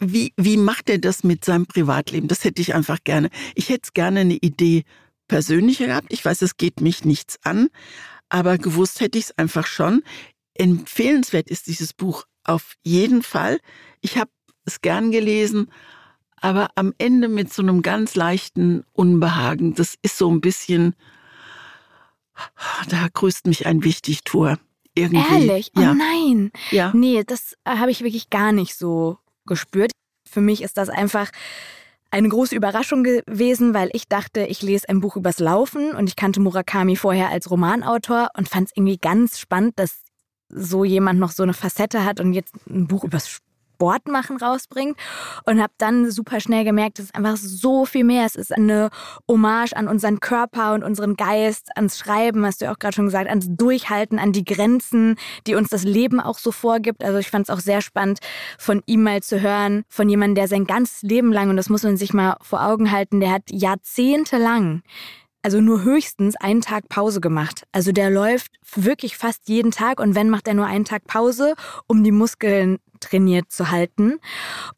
[0.00, 2.28] wie, wie macht er das mit seinem Privatleben?
[2.28, 3.30] Das hätte ich einfach gerne.
[3.54, 4.84] Ich hätte gerne eine Idee
[5.28, 6.12] persönlicher gehabt.
[6.12, 7.68] Ich weiß, es geht mich nichts an,
[8.28, 10.02] aber gewusst hätte ich es einfach schon.
[10.54, 13.60] Empfehlenswert ist dieses Buch auf jeden Fall.
[14.00, 14.30] Ich habe
[14.64, 15.70] es gern gelesen,
[16.36, 19.74] aber am Ende mit so einem ganz leichten Unbehagen.
[19.74, 20.94] Das ist so ein bisschen,
[22.88, 24.58] da grüßt mich ein Wichtigtour
[24.94, 25.48] irgendwie.
[25.48, 25.72] Ehrlich?
[25.76, 25.94] Oh ja.
[25.94, 26.50] nein.
[26.70, 26.92] Ja.
[26.94, 29.92] Nee, das äh, habe ich wirklich gar nicht so gespürt.
[30.28, 31.30] Für mich ist das einfach
[32.10, 36.16] eine große Überraschung gewesen, weil ich dachte, ich lese ein Buch übers Laufen und ich
[36.16, 40.02] kannte Murakami vorher als Romanautor und fand es irgendwie ganz spannend, dass
[40.48, 43.40] so jemand noch so eine Facette hat und jetzt ein Buch übers
[43.78, 44.98] Sport machen rausbringt
[45.44, 48.26] und habe dann super schnell gemerkt, es ist einfach so viel mehr.
[48.26, 48.90] Es ist eine
[49.28, 53.04] Hommage an unseren Körper und unseren Geist, ans Schreiben, hast du ja auch gerade schon
[53.04, 55.14] gesagt, ans Durchhalten, an die Grenzen,
[55.46, 57.04] die uns das Leben auch so vorgibt.
[57.04, 58.18] Also ich fand es auch sehr spannend,
[58.58, 61.84] von ihm mal zu hören, von jemandem, der sein ganzes Leben lang, und das muss
[61.84, 64.82] man sich mal vor Augen halten, der hat jahrzehntelang
[65.42, 67.62] also nur höchstens einen Tag Pause gemacht.
[67.72, 71.54] Also der läuft wirklich fast jeden Tag und wenn macht er nur einen Tag Pause,
[71.86, 74.18] um die Muskeln trainiert zu halten.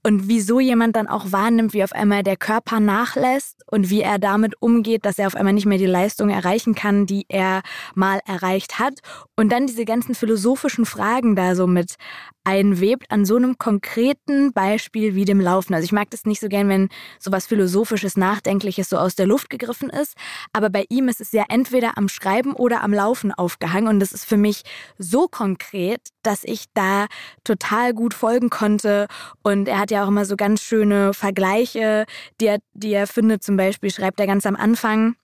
[0.02, 4.18] Und wieso jemand dann auch wahrnimmt, wie auf einmal der Körper nachlässt und wie er
[4.18, 7.62] damit umgeht, dass er auf einmal nicht mehr die Leistung erreichen kann, die er
[7.94, 9.00] mal erreicht hat.
[9.36, 11.96] Und dann diese ganzen philosophischen Fragen da so mit
[12.44, 15.74] einwebt an so einem konkreten Beispiel wie dem Laufen.
[15.74, 19.50] Also ich mag das nicht so gern, wenn sowas philosophisches, nachdenkliches so aus der Luft
[19.50, 20.14] gegriffen ist,
[20.52, 24.12] aber bei ihm ist es ja entweder am Schreiben oder am Laufen aufgehangen und das
[24.12, 24.62] ist für mich
[24.98, 27.06] so konkret, dass ich da
[27.44, 29.06] total gut folgen konnte
[29.42, 32.06] und er hat ja auch immer so ganz schöne Vergleiche,
[32.40, 33.42] die er, die er findet.
[33.42, 35.14] Zum Beispiel schreibt er ganz am Anfang,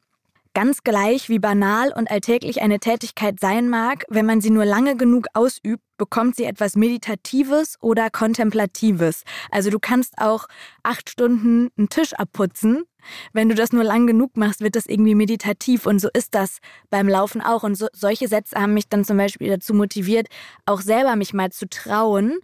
[0.57, 4.97] Ganz gleich, wie banal und alltäglich eine Tätigkeit sein mag, wenn man sie nur lange
[4.97, 9.25] genug ausübt, bekommt sie etwas Meditatives oder Kontemplatives.
[9.51, 10.47] Also du kannst auch
[10.83, 12.85] acht Stunden einen Tisch abputzen
[13.33, 15.87] wenn du das nur lang genug machst, wird das irgendwie meditativ.
[15.87, 16.59] Und so ist das
[16.91, 17.63] beim Laufen auch.
[17.63, 20.29] Und so, solche Sätze haben mich dann zum Beispiel dazu motiviert,
[20.65, 22.39] auch selber mich mal zu trauen,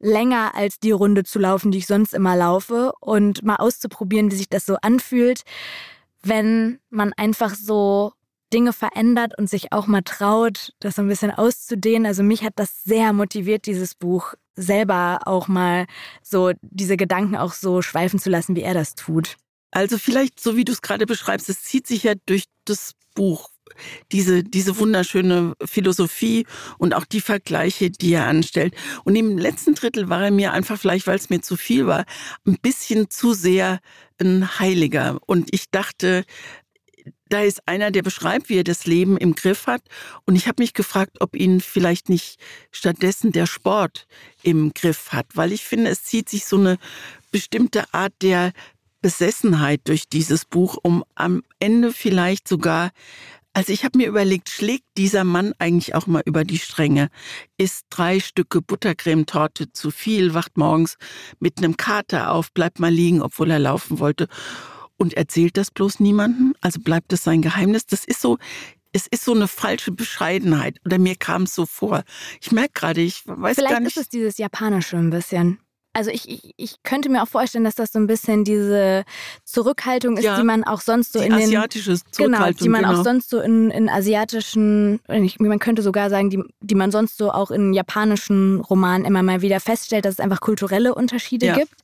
[0.00, 4.36] länger als die Runde zu laufen, die ich sonst immer laufe und mal auszuprobieren, wie
[4.36, 5.42] sich das so anfühlt,
[6.22, 8.12] wenn man einfach so
[8.52, 12.06] Dinge verändert und sich auch mal traut, das so ein bisschen auszudehnen.
[12.06, 15.86] Also mich hat das sehr motiviert, dieses Buch selber auch mal
[16.22, 19.36] so diese Gedanken auch so schweifen zu lassen, wie er das tut.
[19.70, 23.50] Also vielleicht, so wie du es gerade beschreibst, es zieht sich ja durch das Buch
[24.12, 26.46] diese, diese wunderschöne Philosophie
[26.78, 28.74] und auch die Vergleiche, die er anstellt.
[29.04, 32.04] Und im letzten Drittel war er mir einfach, vielleicht weil es mir zu viel war,
[32.46, 33.80] ein bisschen zu sehr
[34.20, 35.18] ein Heiliger.
[35.26, 36.24] Und ich dachte,
[37.28, 39.82] da ist einer, der beschreibt, wie er das Leben im Griff hat.
[40.24, 42.38] Und ich habe mich gefragt, ob ihn vielleicht nicht
[42.70, 44.06] stattdessen der Sport
[44.42, 46.78] im Griff hat, weil ich finde, es zieht sich so eine
[47.30, 48.52] bestimmte Art der
[49.00, 52.90] Besessenheit durch dieses Buch, um am Ende vielleicht sogar
[53.58, 57.08] also ich habe mir überlegt, schlägt dieser Mann eigentlich auch mal über die Stränge?
[57.56, 60.96] Isst drei Stücke Buttercremetorte zu viel, wacht morgens
[61.40, 64.28] mit einem Kater auf, bleibt mal liegen, obwohl er laufen wollte
[64.96, 66.54] und erzählt das bloß niemandem?
[66.60, 67.84] Also bleibt es sein Geheimnis?
[67.86, 68.38] Das ist so,
[68.92, 70.78] es ist so eine falsche Bescheidenheit.
[70.84, 72.04] Oder mir kam es so vor.
[72.40, 73.92] Ich merke gerade, ich weiß Vielleicht gar nicht.
[73.92, 75.58] Vielleicht ist es dieses Japanische ein bisschen.
[75.98, 79.02] Also ich, ich, ich könnte mir auch vorstellen, dass das so ein bisschen diese
[79.42, 82.94] Zurückhaltung ist, ja, die man auch sonst so in den asiatische genau, die man genau.
[83.00, 87.32] auch sonst so in, in asiatischen, man könnte sogar sagen, die, die man sonst so
[87.32, 91.56] auch in japanischen Romanen immer mal wieder feststellt, dass es einfach kulturelle Unterschiede ja.
[91.56, 91.74] gibt.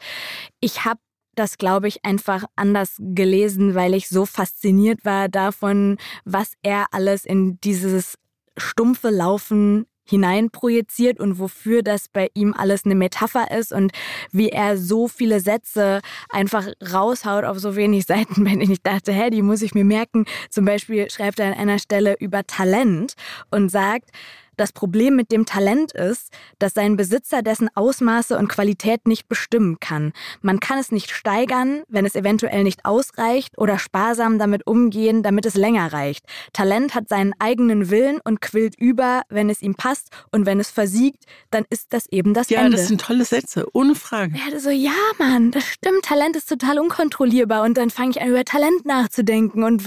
[0.61, 1.01] Ich habe
[1.35, 7.25] das, glaube ich, einfach anders gelesen, weil ich so fasziniert war davon, was er alles
[7.25, 8.15] in dieses
[8.57, 13.93] stumpfe Laufen hineinprojiziert und wofür das bei ihm alles eine Metapher ist und
[14.33, 19.31] wie er so viele Sätze einfach raushaut auf so wenig Seiten, wenn ich dachte, hä,
[19.31, 20.27] die muss ich mir merken.
[20.51, 23.15] Zum Beispiel schreibt er an einer Stelle über Talent
[23.51, 24.11] und sagt,
[24.57, 29.79] das Problem mit dem Talent ist, dass sein Besitzer dessen Ausmaße und Qualität nicht bestimmen
[29.81, 30.13] kann.
[30.43, 35.47] Man kann es nicht steigern, wenn es eventuell nicht ausreicht oder sparsam damit umgehen, damit
[35.47, 36.25] es länger reicht.
[36.53, 40.71] Talent hat seinen eigenen Willen und quillt über, wenn es ihm passt und wenn es
[40.71, 42.73] versiegt, dann ist das eben das ja, Ende.
[42.73, 44.35] Ja, das sind tolle Sätze, ohne Frage.
[44.35, 48.29] Hatte so, ja, Mann, das stimmt, Talent ist total unkontrollierbar und dann fange ich an,
[48.29, 49.87] über Talent nachzudenken und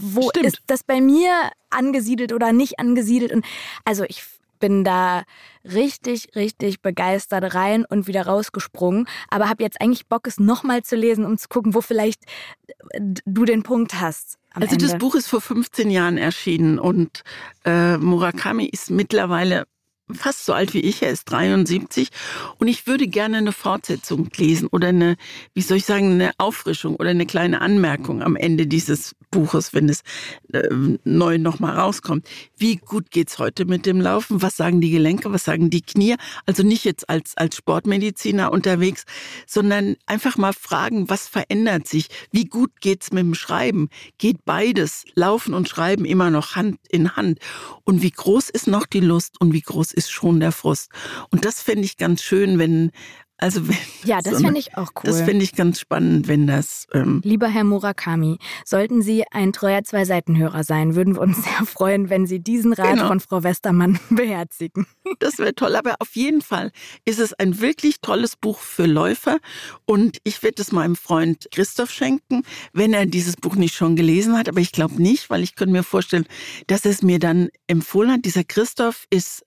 [0.00, 0.46] wo stimmt.
[0.46, 3.32] ist das bei mir angesiedelt oder nicht angesiedelt.
[3.32, 3.44] Und
[3.84, 4.22] also ich
[4.60, 5.24] bin da
[5.64, 9.06] richtig, richtig begeistert rein und wieder rausgesprungen.
[9.28, 12.22] Aber habe jetzt eigentlich Bock, es nochmal zu lesen, um zu gucken, wo vielleicht
[12.90, 14.38] äh, du den Punkt hast.
[14.52, 14.86] also Ende.
[14.86, 17.22] das Buch ist vor 15 Jahren erschienen und
[17.64, 19.66] äh, Murakami ist mittlerweile
[20.12, 22.08] fast so alt wie ich, er ist 73
[22.58, 25.16] und ich würde gerne eine Fortsetzung lesen oder eine,
[25.54, 29.88] wie soll ich sagen, eine Auffrischung oder eine kleine Anmerkung am Ende dieses Buches, wenn
[29.88, 30.02] es
[30.52, 30.68] äh,
[31.04, 32.26] neu nochmal rauskommt.
[32.56, 34.42] Wie gut geht's heute mit dem Laufen?
[34.42, 35.32] Was sagen die Gelenke?
[35.32, 36.16] Was sagen die Knie?
[36.46, 39.04] Also nicht jetzt als, als Sportmediziner unterwegs,
[39.46, 42.08] sondern einfach mal fragen, was verändert sich?
[42.32, 43.88] Wie gut geht's mit dem Schreiben?
[44.18, 47.38] Geht beides, Laufen und Schreiben immer noch Hand in Hand?
[47.84, 50.90] Und wie groß ist noch die Lust und wie groß ist schon der Frust?
[51.30, 52.90] Und das fände ich ganz schön, wenn
[53.40, 55.02] also wenn, ja, das so fände ich auch cool.
[55.04, 56.86] Das fände ich ganz spannend, wenn das.
[56.92, 62.10] Ähm Lieber Herr Murakami, sollten Sie ein treuer Zwei-Seitenhörer sein, würden wir uns sehr freuen,
[62.10, 63.08] wenn Sie diesen Rat genau.
[63.08, 64.86] von Frau Westermann beherzigen.
[65.18, 66.70] Das wäre toll, aber auf jeden Fall
[67.04, 69.38] ist es ein wirklich tolles Buch für Läufer
[69.86, 74.36] und ich werde es meinem Freund Christoph schenken, wenn er dieses Buch nicht schon gelesen
[74.36, 76.26] hat, aber ich glaube nicht, weil ich könnte mir vorstellen,
[76.66, 78.24] dass er es mir dann empfohlen hat.
[78.24, 79.44] Dieser Christoph ist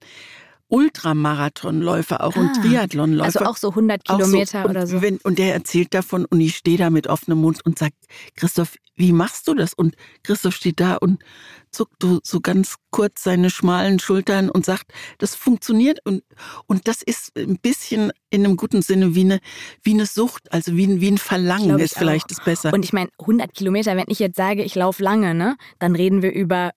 [0.73, 3.41] Ultramarathonläufer auch ah, und Triathlonläufer.
[3.41, 4.69] Also auch so 100 Kilometer so.
[4.69, 5.03] oder so.
[5.03, 7.93] Wenn, und der erzählt davon und ich stehe da mit offenem Mund und sage,
[8.35, 9.75] Christoph, wie machst du das?
[9.75, 11.23] Und Christoph steht da und
[11.69, 16.23] zuckt so ganz kurz seine schmalen Schultern und sagt, das funktioniert und,
[16.65, 19.39] und das ist ein bisschen in einem guten Sinne wie eine,
[19.83, 22.73] wie eine Sucht, also wie ein, wie ein Verlangen ist vielleicht das besser.
[22.73, 26.23] Und ich meine, 100 Kilometer, wenn ich jetzt sage, ich laufe lange, ne, dann reden
[26.23, 26.71] wir über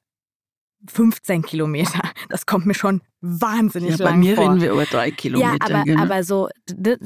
[0.89, 2.01] 15 Kilometer.
[2.29, 4.11] Das kommt mir schon wahnsinnig ja, lang vor.
[4.13, 4.45] Bei mir vor.
[4.45, 5.57] reden wir über drei Kilometer.
[5.69, 6.03] Ja, aber, genau.
[6.03, 6.99] aber so, das,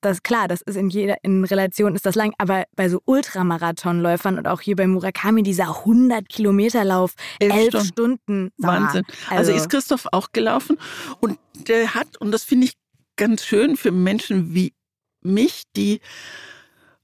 [0.00, 4.38] das, klar, das ist in jeder, in Relation ist das lang, aber bei so Ultramarathonläufern
[4.38, 7.86] und auch hier bei Murakami dieser 100 Kilometer Lauf, elf, elf Stunden.
[7.86, 8.50] Stunden.
[8.58, 9.04] Wahnsinn.
[9.28, 10.78] Also, also ist Christoph auch gelaufen
[11.20, 12.74] und der hat, und das finde ich
[13.16, 14.74] ganz schön für Menschen wie
[15.22, 16.00] mich, die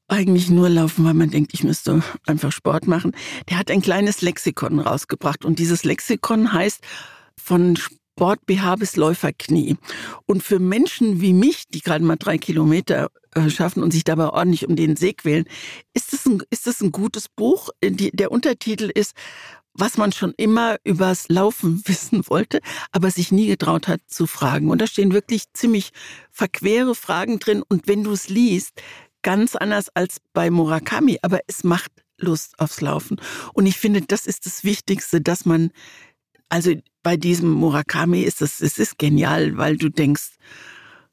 [0.09, 3.12] eigentlich nur laufen, weil man denkt, ich müsste einfach Sport machen.
[3.49, 6.81] Der hat ein kleines Lexikon rausgebracht und dieses Lexikon heißt
[7.37, 9.76] von Sport-BH bis Läuferknie.
[10.26, 14.29] Und für Menschen wie mich, die gerade mal drei Kilometer äh, schaffen und sich dabei
[14.29, 15.47] ordentlich um den See quälen,
[15.95, 17.70] ist das ein, ist das ein gutes Buch.
[17.83, 19.14] Die, der Untertitel ist
[19.74, 22.61] was man schon immer übers Laufen wissen wollte,
[22.91, 24.70] aber sich nie getraut hat zu fragen.
[24.70, 25.91] Und da stehen wirklich ziemlich
[26.31, 27.62] verquere Fragen drin.
[27.66, 28.83] Und wenn du es liest,
[29.23, 33.20] ganz anders als bei Murakami, aber es macht Lust aufs Laufen.
[33.53, 35.70] Und ich finde, das ist das Wichtigste, dass man,
[36.49, 40.37] also bei diesem Murakami ist es, es ist genial, weil du denkst,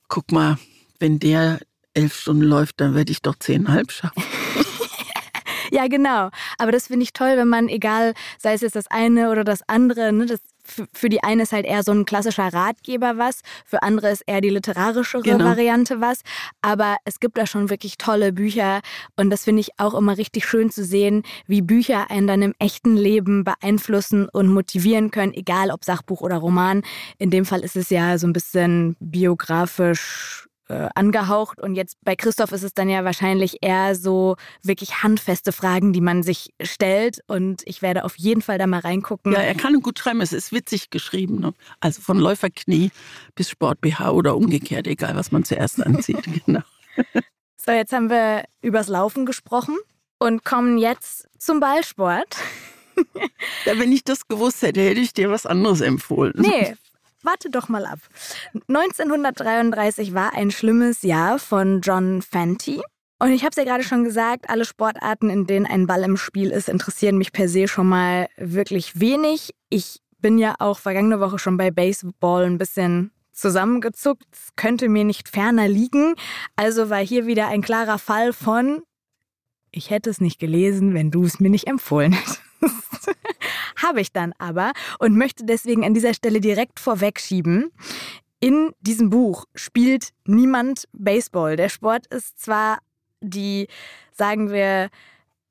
[0.07, 0.57] guck mal,
[0.99, 1.60] wenn der
[1.93, 4.24] elf Stunden läuft, dann werde ich doch zehnhalb schaffen.
[5.72, 6.30] Ja, genau.
[6.57, 9.62] Aber das finde ich toll, wenn man, egal, sei es jetzt das eine oder das
[9.68, 10.39] andere, ne, das
[10.93, 14.41] für die eine ist halt eher so ein klassischer Ratgeber was, für andere ist eher
[14.41, 15.45] die literarische genau.
[15.45, 16.22] Variante was.
[16.61, 18.82] Aber es gibt da schon wirklich tolle Bücher
[19.15, 22.53] und das finde ich auch immer richtig schön zu sehen, wie Bücher einen dann im
[22.59, 26.84] echten Leben beeinflussen und motivieren können, egal ob Sachbuch oder Roman.
[27.17, 31.59] In dem Fall ist es ja so ein bisschen biografisch äh, angehaucht.
[31.59, 36.01] Und jetzt bei Christoph ist es dann ja wahrscheinlich eher so wirklich handfeste Fragen, die
[36.01, 37.20] man sich stellt.
[37.28, 39.34] Und ich werde auf jeden Fall da mal reingucken.
[39.34, 40.22] Ja, er kann gut schreiben.
[40.22, 41.39] Es ist witzig geschrieben.
[41.39, 41.53] Ne?
[41.80, 42.91] Also von Läuferknie
[43.36, 46.24] bis Sport-BH oder umgekehrt, egal was man zuerst anzieht.
[46.45, 46.61] genau.
[47.57, 49.78] So, jetzt haben wir übers Laufen gesprochen
[50.17, 52.38] und kommen jetzt zum Ballsport.
[53.65, 56.34] ja, wenn ich das gewusst hätte, hätte ich dir was anderes empfohlen.
[56.38, 56.76] Nee,
[57.30, 57.99] Warte doch mal ab.
[58.69, 62.82] 1933 war ein schlimmes Jahr von John Fenty.
[63.19, 66.17] Und ich habe es ja gerade schon gesagt, alle Sportarten, in denen ein Ball im
[66.17, 69.51] Spiel ist, interessieren mich per se schon mal wirklich wenig.
[69.69, 74.25] Ich bin ja auch vergangene Woche schon bei Baseball ein bisschen zusammengezuckt.
[74.32, 76.15] Es könnte mir nicht ferner liegen.
[76.55, 78.82] Also war hier wieder ein klarer Fall von,
[79.69, 82.41] ich hätte es nicht gelesen, wenn du es mir nicht empfohlen hättest.
[83.82, 87.71] Habe ich dann aber und möchte deswegen an dieser Stelle direkt vorwegschieben.
[88.39, 91.55] In diesem Buch spielt niemand Baseball.
[91.55, 92.80] Der Sport ist zwar
[93.21, 93.67] die,
[94.11, 94.89] sagen wir,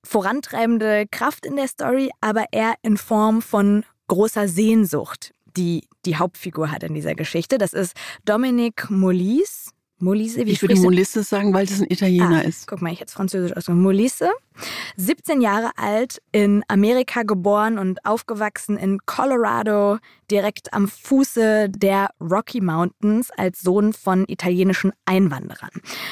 [0.04, 6.70] vorantreibende Kraft in der Story, aber eher in Form von großer Sehnsucht, die die Hauptfigur
[6.70, 7.58] hat in dieser Geschichte.
[7.58, 9.70] Das ist Dominic Molise.
[10.00, 12.68] Molise, wie ich würde Molise sagen, weil das ein Italiener ah, ist.
[12.68, 13.82] Guck mal, ich jetzt Französisch ausgesprochen.
[13.82, 14.30] Molise,
[14.96, 19.98] 17 Jahre alt, in Amerika geboren und aufgewachsen in Colorado,
[20.30, 25.70] direkt am Fuße der Rocky Mountains als Sohn von italienischen Einwanderern.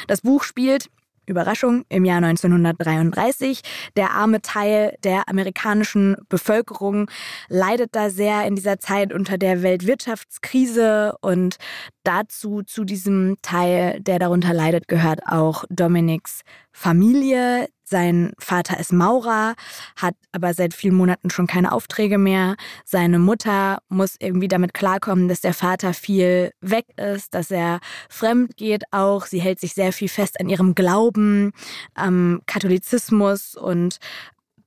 [0.09, 0.89] Das Buch spielt
[1.27, 3.61] Überraschung, im Jahr 1933.
[3.97, 7.11] Der arme Teil der amerikanischen Bevölkerung
[7.49, 11.57] leidet da sehr in dieser Zeit unter der Weltwirtschaftskrise und
[12.05, 19.55] dazu, zu diesem Teil, der darunter leidet, gehört auch Dominics Familie, sein Vater ist Maurer,
[19.97, 22.57] hat aber seit vielen Monaten schon keine Aufträge mehr.
[22.85, 28.57] Seine Mutter muss irgendwie damit klarkommen, dass der Vater viel weg ist, dass er fremd
[28.57, 29.27] geht auch.
[29.27, 31.53] Sie hält sich sehr viel fest an ihrem Glauben,
[31.95, 33.99] am Katholizismus und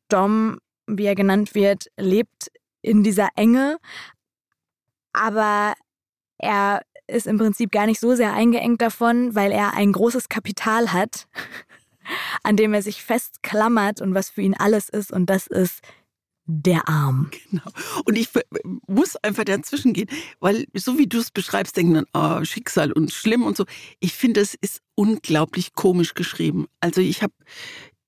[0.07, 2.51] Dom, wie er genannt wird, lebt
[2.81, 3.77] in dieser Enge,
[5.11, 5.73] aber
[6.37, 10.93] er ist im Prinzip gar nicht so sehr eingeengt davon, weil er ein großes Kapital
[10.93, 11.27] hat
[12.43, 15.11] an dem er sich festklammert und was für ihn alles ist.
[15.11, 15.81] Und das ist
[16.45, 17.29] der Arm.
[17.51, 17.71] Genau.
[18.05, 18.29] Und ich
[18.87, 23.11] muss einfach dazwischen gehen, weil so wie du es beschreibst, denken dann, oh, Schicksal und
[23.11, 23.65] schlimm und so.
[23.99, 26.67] Ich finde, es ist unglaublich komisch geschrieben.
[26.79, 27.33] Also ich habe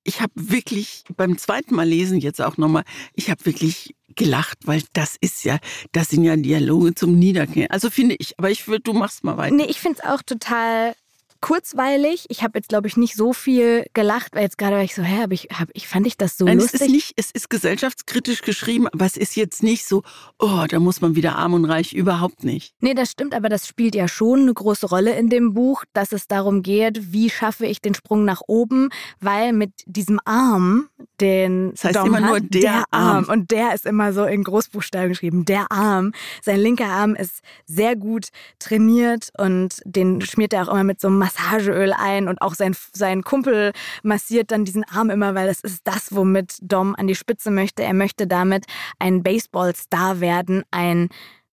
[0.03, 2.83] ich habe wirklich beim zweiten Mal lesen jetzt auch nochmal,
[3.13, 5.59] ich habe wirklich gelacht, weil das ist ja,
[5.91, 7.69] das sind ja Dialoge zum Niedergehen.
[7.69, 9.53] Also finde ich, aber ich würde, du machst mal weiter.
[9.53, 10.95] Nee, ich finde es auch total
[11.41, 12.25] kurzweilig.
[12.29, 15.01] Ich habe jetzt, glaube ich, nicht so viel gelacht, weil jetzt gerade war ich so,
[15.01, 16.81] hä, hab ich, hab, ich fand ich das so Nein, lustig.
[16.81, 20.03] Es ist nicht, es ist gesellschaftskritisch geschrieben, aber es ist jetzt nicht so,
[20.39, 22.75] oh, da muss man wieder arm und reich, überhaupt nicht.
[22.79, 26.11] Nee, das stimmt, aber das spielt ja schon eine große Rolle in dem Buch, dass
[26.11, 28.89] es darum geht, wie schaffe ich den Sprung nach oben,
[29.19, 30.89] weil mit diesem Arm,
[31.19, 33.25] den das heißt Dom immer hat, nur der, der Arm.
[33.25, 33.25] Arm.
[33.29, 36.13] Und der ist immer so in Großbuchstaben geschrieben, der Arm.
[36.41, 38.27] Sein linker Arm ist sehr gut
[38.59, 42.75] trainiert und den schmiert er auch immer mit so einem Massageöl ein und auch sein,
[42.93, 43.71] sein Kumpel
[44.03, 47.83] massiert dann diesen Arm immer, weil das ist das, womit Dom an die Spitze möchte.
[47.83, 48.65] Er möchte damit
[48.99, 51.09] ein Baseballstar werden, ein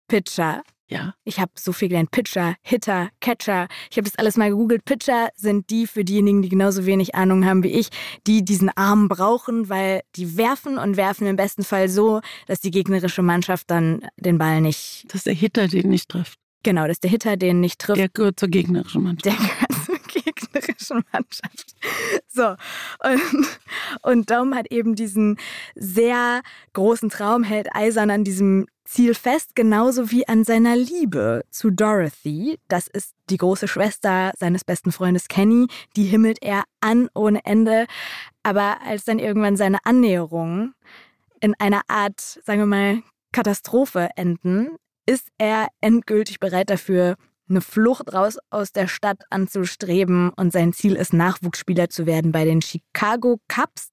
[0.08, 0.62] Pitcher.
[0.88, 1.16] Ja.
[1.24, 2.12] Ich habe so viel gelernt.
[2.12, 3.68] Pitcher, Hitter, Catcher.
[3.90, 4.86] Ich habe das alles mal gegoogelt.
[4.86, 7.90] Pitcher sind die für diejenigen, die genauso wenig Ahnung haben wie ich,
[8.28, 12.70] die diesen Arm brauchen, weil die werfen und werfen im besten Fall so, dass die
[12.70, 15.06] gegnerische Mannschaft dann den Ball nicht.
[15.12, 16.38] Dass der Hitter den nicht trifft.
[16.66, 18.00] Genau, dass der Hitter den nicht trifft.
[18.00, 19.26] Der gehört zur gegnerischen Mannschaft.
[19.26, 21.76] Der gehört zur gegnerischen Mannschaft.
[22.28, 22.56] So,
[23.08, 23.60] und,
[24.02, 25.38] und Dom hat eben diesen
[25.76, 26.42] sehr
[26.74, 32.58] großen Traum, hält eisern an diesem Ziel fest, genauso wie an seiner Liebe zu Dorothy.
[32.68, 35.68] Das ist die große Schwester seines besten Freundes Kenny.
[35.96, 37.86] Die himmelt er an ohne Ende.
[38.42, 40.74] Aber als dann irgendwann seine Annäherungen
[41.42, 47.16] in einer Art, sagen wir mal, Katastrophe enden, ist er endgültig bereit dafür,
[47.48, 52.44] eine Flucht raus aus der Stadt anzustreben und sein Ziel ist, Nachwuchsspieler zu werden bei
[52.44, 53.90] den Chicago Cubs.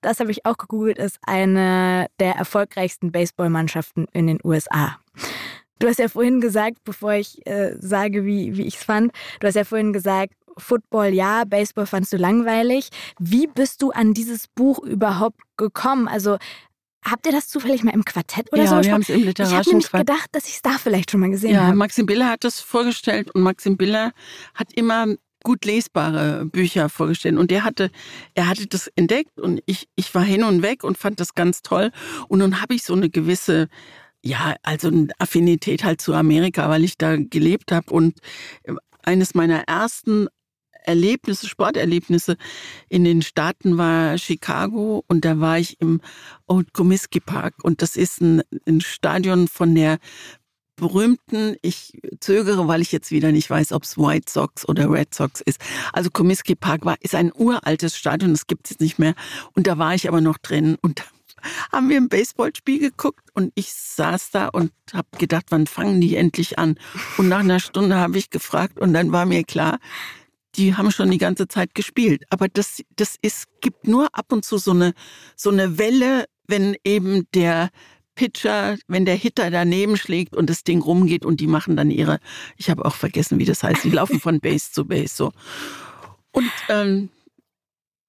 [0.00, 4.98] Das habe ich auch gegoogelt, ist eine der erfolgreichsten Baseballmannschaften in den USA.
[5.78, 9.46] Du hast ja vorhin gesagt, bevor ich äh, sage, wie, wie ich es fand, du
[9.46, 12.90] hast ja vorhin gesagt, Football ja, Baseball fandst du langweilig.
[13.18, 16.06] Wie bist du an dieses Buch überhaupt gekommen?
[16.06, 16.38] Also
[17.04, 18.76] Habt ihr das zufällig mal im Quartett oder ja, so?
[18.76, 21.10] Ja, wir haben es im literarischen Ich habe nämlich gedacht, dass ich es da vielleicht
[21.10, 21.70] schon mal gesehen ja, habe.
[21.70, 24.12] Ja, Maxim Biller hat das vorgestellt und Maxim Biller
[24.54, 25.06] hat immer
[25.42, 27.90] gut lesbare Bücher vorgestellt und er hatte
[28.34, 31.60] er hatte das entdeckt und ich ich war hin und weg und fand das ganz
[31.60, 31.90] toll
[32.28, 33.68] und nun habe ich so eine gewisse
[34.24, 38.20] ja, also eine Affinität halt zu Amerika, weil ich da gelebt habe und
[39.02, 40.28] eines meiner ersten
[40.84, 42.36] Erlebnisse, Sporterlebnisse
[42.88, 46.00] in den Staaten war Chicago und da war ich im
[46.46, 49.98] Old Comiskey Park und das ist ein, ein Stadion von der
[50.76, 55.14] berühmten, ich zögere, weil ich jetzt wieder nicht weiß, ob es White Sox oder Red
[55.14, 55.60] Sox ist.
[55.92, 59.14] Also Comiskey Park war, ist ein uraltes Stadion, das gibt es jetzt nicht mehr.
[59.54, 61.04] Und da war ich aber noch drin und da
[61.72, 66.16] haben wir ein Baseballspiel geguckt und ich saß da und habe gedacht, wann fangen die
[66.16, 66.78] endlich an?
[67.18, 69.78] Und nach einer Stunde habe ich gefragt und dann war mir klar,
[70.56, 72.24] die haben schon die ganze Zeit gespielt.
[72.30, 74.94] Aber das, das ist, gibt nur ab und zu so eine,
[75.36, 77.70] so eine Welle, wenn eben der
[78.14, 82.20] Pitcher, wenn der Hitter daneben schlägt und das Ding rumgeht und die machen dann ihre,
[82.56, 85.32] ich habe auch vergessen, wie das heißt, die laufen von Base zu Base so.
[86.30, 87.10] Und ähm,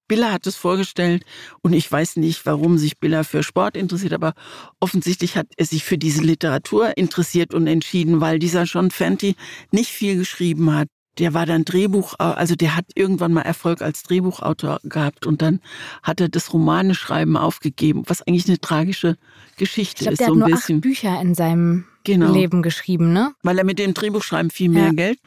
[0.08, 1.24] Biller hat es vorgestellt
[1.62, 4.34] und ich weiß nicht, warum sich Biller für Sport interessiert, aber
[4.78, 9.34] offensichtlich hat er sich für diese Literatur interessiert und entschieden, weil dieser John Fenty
[9.72, 10.88] nicht viel geschrieben hat
[11.18, 15.60] der war dann Drehbuch, also der hat irgendwann mal Erfolg als Drehbuchautor gehabt und dann
[16.02, 19.16] hat er das Romaneschreiben aufgegeben, was eigentlich eine tragische
[19.56, 20.20] Geschichte ich glaub, ist.
[20.20, 20.76] Der so hat nur bisschen.
[20.76, 22.32] acht Bücher in seinem genau.
[22.32, 23.32] Leben geschrieben, ne?
[23.42, 24.92] Weil er mit dem Drehbuchschreiben viel mehr ja.
[24.92, 25.18] Geld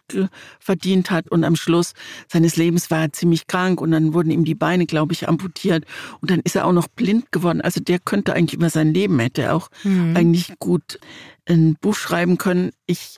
[0.60, 1.94] verdient hat und am Schluss
[2.28, 5.86] seines Lebens war er ziemlich krank und dann wurden ihm die Beine, glaube ich, amputiert
[6.22, 7.62] und dann ist er auch noch blind geworden.
[7.62, 10.16] Also der könnte eigentlich über sein Leben hätte er auch mhm.
[10.16, 11.00] eigentlich gut
[11.48, 12.72] ein Buch schreiben können.
[12.86, 13.18] Ich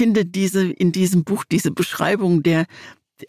[0.00, 2.64] finde diese in diesem Buch diese Beschreibung der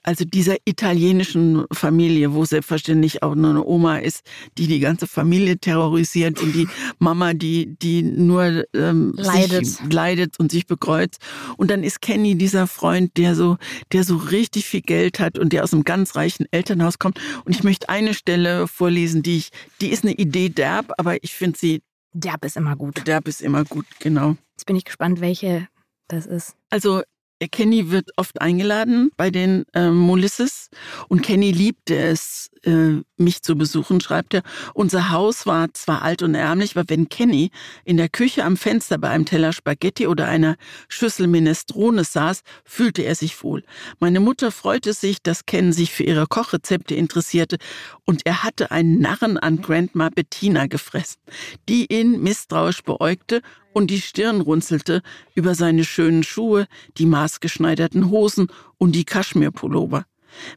[0.03, 4.21] also dieser italienischen Familie, wo selbstverständlich auch nur eine Oma ist,
[4.57, 9.65] die die ganze Familie terrorisiert und die Mama, die die nur ähm, leidet.
[9.65, 11.19] Sich leidet und sich bekreuzt.
[11.57, 13.57] Und dann ist Kenny dieser Freund, der so
[13.91, 17.19] der so richtig viel Geld hat und der aus einem ganz reichen Elternhaus kommt.
[17.43, 19.49] Und ich möchte eine Stelle vorlesen, die ich
[19.81, 21.81] die ist eine Idee derb, aber ich finde sie
[22.13, 23.05] derb ist immer gut.
[23.05, 24.37] Derb ist immer gut, genau.
[24.55, 25.67] Jetzt bin ich gespannt, welche
[26.07, 26.55] das ist.
[26.69, 27.01] Also
[27.47, 30.69] Kenny wird oft eingeladen bei den äh, Molisses
[31.07, 34.43] und Kenny liebte es, äh, mich zu besuchen, schreibt er.
[34.73, 37.49] Unser Haus war zwar alt und ärmlich, aber wenn Kenny
[37.83, 40.55] in der Küche am Fenster bei einem Teller Spaghetti oder einer
[40.87, 43.63] Schüssel Minestrone saß, fühlte er sich wohl.
[43.99, 47.57] Meine Mutter freute sich, dass Ken sich für ihre Kochrezepte interessierte
[48.05, 51.21] und er hatte einen Narren an Grandma Bettina gefressen,
[51.67, 53.41] die ihn misstrauisch beäugte
[53.73, 55.01] und die Stirn runzelte
[55.35, 56.67] über seine schönen Schuhe,
[56.97, 58.47] die maßgeschneiderten Hosen
[58.77, 60.05] und die Kaschmirpullover.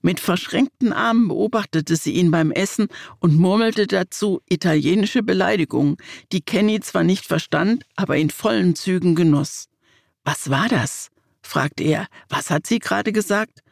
[0.02, 2.88] Mit verschränkten Armen beobachtete sie ihn beim Essen
[3.18, 5.96] und murmelte dazu italienische Beleidigungen,
[6.32, 9.68] die Kenny zwar nicht verstand, aber in vollen Zügen genoss.
[10.24, 11.08] Was war das?
[11.42, 12.06] fragte er.
[12.28, 13.63] Was hat sie gerade gesagt?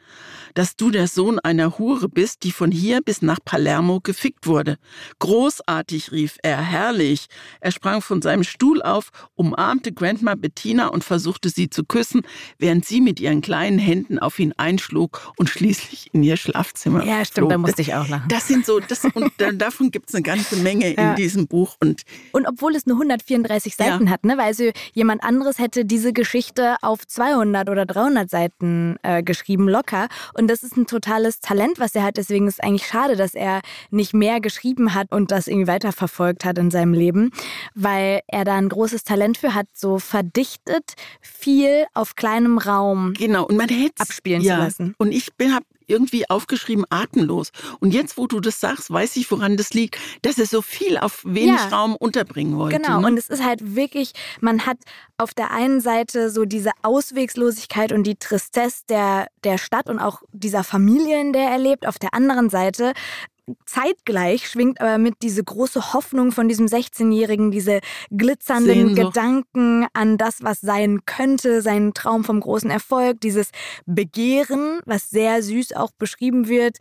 [0.55, 4.77] Dass du der Sohn einer Hure bist, die von hier bis nach Palermo gefickt wurde.
[5.19, 7.27] Großartig, rief er, herrlich.
[7.61, 12.21] Er sprang von seinem Stuhl auf, umarmte Grandma Bettina und versuchte sie zu küssen,
[12.59, 17.23] während sie mit ihren kleinen Händen auf ihn einschlug und schließlich in ihr Schlafzimmer Ja,
[17.25, 17.49] stimmt, flog.
[17.49, 18.27] da musste ich auch lachen.
[18.27, 21.11] Das sind so, das, und davon gibt es eine ganze Menge Ja.
[21.11, 21.77] in diesem Buch.
[21.79, 22.01] Und
[22.31, 26.75] Und obwohl es nur 134 Seiten hat, ne, weil also jemand anderes hätte diese Geschichte
[26.81, 29.92] auf 200 oder 300 Seiten äh, geschrieben, locker.
[30.33, 32.17] Und das ist ein totales Talent, was er hat.
[32.17, 36.45] Deswegen ist es eigentlich schade, dass er nicht mehr geschrieben hat und das irgendwie weiterverfolgt
[36.45, 37.31] hat in seinem Leben,
[37.75, 43.45] weil er da ein großes Talent für hat, so verdichtet viel auf kleinem Raum Genau,
[43.45, 44.95] und man hätte abspielen ja, zu lassen.
[44.97, 47.51] Und ich bin hab, irgendwie aufgeschrieben atemlos.
[47.79, 50.97] Und jetzt, wo du das sagst, weiß ich, woran das liegt, dass er so viel
[50.97, 52.79] auf wenig ja, Raum unterbringen wollte.
[52.79, 53.07] Genau, ne?
[53.07, 54.77] und es ist halt wirklich, man hat
[55.17, 60.21] auf der einen Seite so diese Auswegslosigkeit und die Tristesse der, der Stadt und auch
[60.31, 61.87] dieser Familie, in der er lebt.
[61.87, 62.93] Auf der anderen Seite
[63.65, 69.13] Zeitgleich schwingt aber mit diese große Hoffnung von diesem 16-Jährigen, diese glitzernden Sehnsucht.
[69.13, 73.49] Gedanken an das, was sein könnte, seinen Traum vom großen Erfolg, dieses
[73.85, 76.77] Begehren, was sehr süß auch beschrieben wird,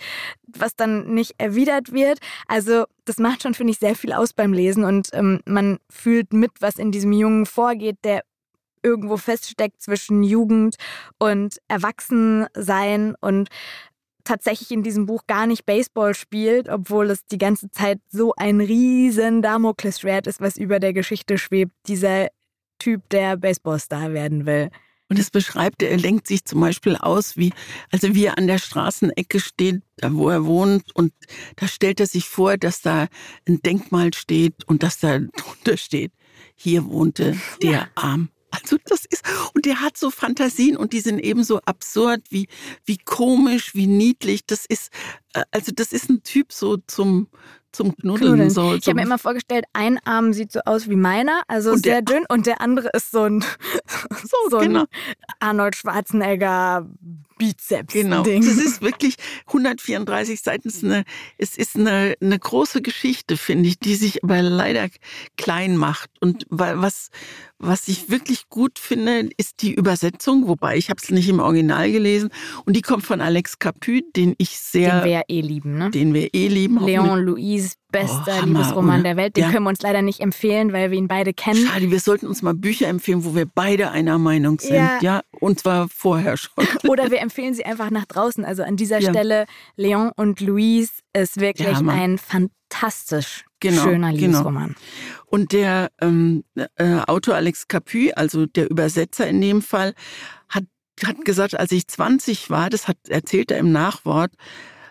[0.46, 2.20] was dann nicht erwidert wird.
[2.46, 6.32] Also das macht schon, finde ich, sehr viel aus beim Lesen und ähm, man fühlt
[6.32, 8.22] mit, was in diesem Jungen vorgeht, der
[8.82, 10.76] irgendwo feststeckt zwischen Jugend
[11.18, 13.48] und Erwachsensein und
[14.24, 18.60] tatsächlich in diesem Buch gar nicht Baseball spielt, obwohl es die ganze Zeit so ein
[18.60, 21.72] riesen Damoklesschwert ist, was über der Geschichte schwebt.
[21.86, 22.28] Dieser
[22.78, 24.70] Typ, der Baseballstar werden will.
[25.08, 27.52] Und es beschreibt, er lenkt sich zum Beispiel aus, wie,
[27.90, 31.12] also wie er an der Straßenecke steht, da wo er wohnt, und
[31.56, 33.08] da stellt er sich vor, dass da
[33.46, 36.12] ein Denkmal steht und dass da drunter steht,
[36.54, 37.88] hier wohnte der ja.
[37.94, 39.24] Arm also das ist,
[39.54, 42.48] und der hat so Fantasien und die sind ebenso absurd wie,
[42.84, 44.46] wie komisch, wie niedlich.
[44.46, 44.92] Das ist,
[45.32, 47.28] äh, also das ist ein Typ so zum,
[47.72, 48.34] zum Knuddeln.
[48.34, 48.50] Knuddeln.
[48.50, 51.84] So, ich habe mir immer vorgestellt, ein Arm sieht so aus wie meiner, also und
[51.84, 53.40] sehr dünn, und der andere ist so ein,
[54.24, 54.84] so, so ein genau.
[55.40, 56.86] Arnold Schwarzenegger
[57.42, 57.92] Bizeps.
[57.92, 58.22] Genau.
[58.22, 58.44] Ding.
[58.44, 59.16] Das ist wirklich
[59.48, 60.68] 134 Seiten.
[60.68, 61.04] Es ist eine,
[61.38, 64.88] es ist eine, eine große Geschichte, finde ich, die sich aber leider
[65.36, 66.08] klein macht.
[66.20, 67.10] Und was,
[67.58, 71.90] was ich wirklich gut finde, ist die Übersetzung, wobei ich habe es nicht im Original
[71.90, 72.30] gelesen.
[72.64, 75.00] Und die kommt von Alex Capu, den ich sehr...
[75.00, 75.90] Den wir eh lieben, ne?
[75.90, 76.78] Den wir eh lieben.
[76.84, 77.24] Leon
[77.62, 79.02] Louise bester oh, Liebesroman oder?
[79.02, 79.36] der Welt.
[79.36, 79.50] Den ja.
[79.50, 81.66] können wir uns leider nicht empfehlen, weil wir ihn beide kennen.
[81.66, 84.74] Schade, wir sollten uns mal Bücher empfehlen, wo wir beide einer Meinung sind.
[84.74, 85.20] Ja, ja?
[85.40, 86.64] und zwar vorher schon.
[86.88, 88.44] Oder wir empfehlen sie einfach nach draußen.
[88.44, 89.10] Also an dieser ja.
[89.10, 89.46] Stelle,
[89.76, 94.20] Leon und Louise ist wirklich ein fantastisch genau, schöner genau.
[94.20, 94.68] Liebesroman.
[94.68, 94.78] Genau.
[95.26, 96.44] Und der ähm,
[96.76, 99.94] äh, Autor Alex Capu, also der Übersetzer in dem Fall,
[100.48, 100.64] hat,
[101.04, 104.32] hat gesagt, als ich 20 war, das hat, erzählt er im Nachwort,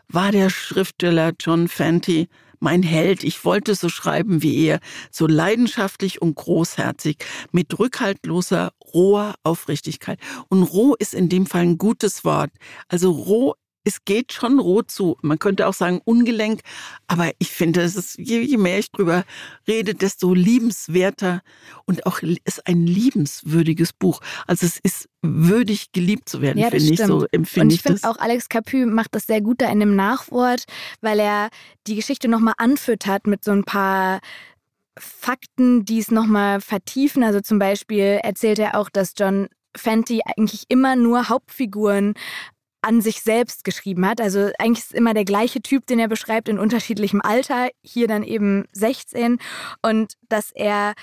[0.07, 2.27] war der Schriftsteller John Fenty
[2.61, 3.23] mein Held.
[3.23, 4.79] Ich wollte so schreiben wie er,
[5.11, 7.17] so leidenschaftlich und großherzig,
[7.51, 10.19] mit rückhaltloser, roher Aufrichtigkeit.
[10.49, 12.51] Und roh ist in dem Fall ein gutes Wort.
[12.87, 15.17] Also roh es geht schon rot zu.
[15.21, 16.61] Man könnte auch sagen ungelenk,
[17.07, 19.23] aber ich finde, es ist, je, je mehr ich drüber
[19.67, 21.41] rede, desto liebenswerter
[21.85, 24.21] und auch ist ein liebenswürdiges Buch.
[24.47, 26.99] Also es ist würdig geliebt zu werden, ja, finde ich.
[26.99, 29.79] So empfinde und ich, ich finde auch Alex Capu macht das sehr gut da in
[29.79, 30.65] dem Nachwort,
[31.01, 31.49] weil er
[31.87, 34.19] die Geschichte nochmal anfüttert mit so ein paar
[34.97, 37.23] Fakten, die es nochmal vertiefen.
[37.23, 42.13] Also zum Beispiel erzählt er auch, dass John Fenty eigentlich immer nur Hauptfiguren
[42.81, 44.19] an sich selbst geschrieben hat.
[44.19, 48.07] Also eigentlich ist es immer der gleiche Typ, den er beschreibt in unterschiedlichem Alter, hier
[48.07, 49.39] dann eben 16
[49.81, 50.93] und dass er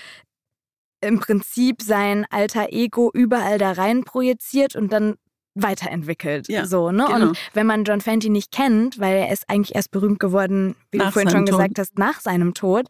[1.00, 5.14] im Prinzip sein alter Ego überall da rein projiziert und dann
[5.62, 6.48] weiterentwickelt.
[6.48, 7.06] Ja, so, ne?
[7.06, 7.28] Genau.
[7.28, 10.98] Und wenn man John Fenty nicht kennt, weil er ist eigentlich erst berühmt geworden, wie
[10.98, 11.58] nach du vorhin schon Tod.
[11.58, 12.86] gesagt hast, nach seinem Tod,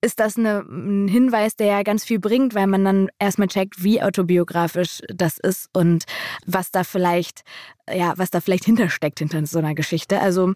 [0.00, 3.82] ist das eine, ein Hinweis, der ja ganz viel bringt, weil man dann erstmal checkt,
[3.82, 6.04] wie autobiografisch das ist und
[6.46, 7.42] was da vielleicht,
[7.92, 10.20] ja, was da vielleicht hintersteckt hinter so einer Geschichte.
[10.20, 10.54] Also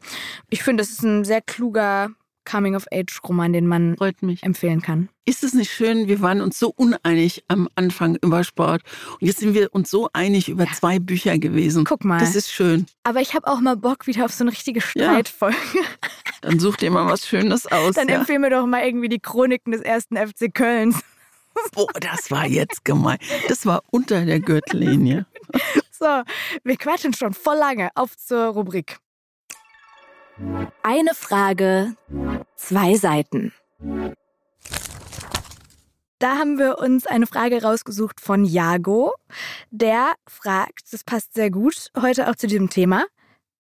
[0.49, 2.11] ich finde, es ist ein sehr kluger
[2.45, 3.97] Coming-of-Age-Roman, den man
[4.43, 5.09] empfehlen kann.
[5.25, 6.09] Ist es nicht schön?
[6.09, 8.83] Wir waren uns so uneinig am Anfang über Sport
[9.21, 10.73] und jetzt sind wir uns so einig über ja.
[10.73, 11.85] zwei Bücher gewesen.
[11.85, 12.19] Guck mal.
[12.19, 12.87] Das ist schön.
[13.05, 15.57] Aber ich habe auch mal Bock wieder auf so eine richtige Streitfolge.
[15.75, 15.81] Ja.
[16.41, 17.95] Dann such dir mal was Schönes aus.
[17.95, 18.17] Dann ja.
[18.17, 21.01] empfehl mir doch mal irgendwie die Chroniken des ersten FC Kölns.
[21.73, 23.19] Boah, das war jetzt gemein.
[23.49, 25.27] Das war unter der Gürtellinie.
[26.03, 26.23] So,
[26.65, 27.91] wir quatschen schon voll lange.
[27.95, 28.99] Auf zur Rubrik.
[30.83, 31.95] Eine Frage,
[32.57, 33.53] zwei Seiten.
[36.19, 39.13] Da haben wir uns eine Frage rausgesucht von Jago.
[39.71, 43.05] Der fragt, das passt sehr gut heute auch zu diesem Thema,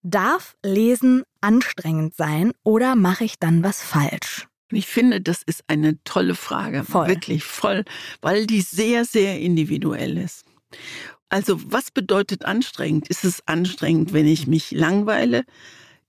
[0.03, 4.49] darf Lesen anstrengend sein oder mache ich dann was falsch?
[4.71, 6.85] Ich finde, das ist eine tolle Frage.
[6.85, 7.09] Voll.
[7.09, 7.85] Wirklich voll,
[8.23, 10.47] weil die sehr, sehr individuell ist.
[11.29, 13.09] Also, was bedeutet anstrengend?
[13.09, 15.45] Ist es anstrengend, wenn ich mich langweile?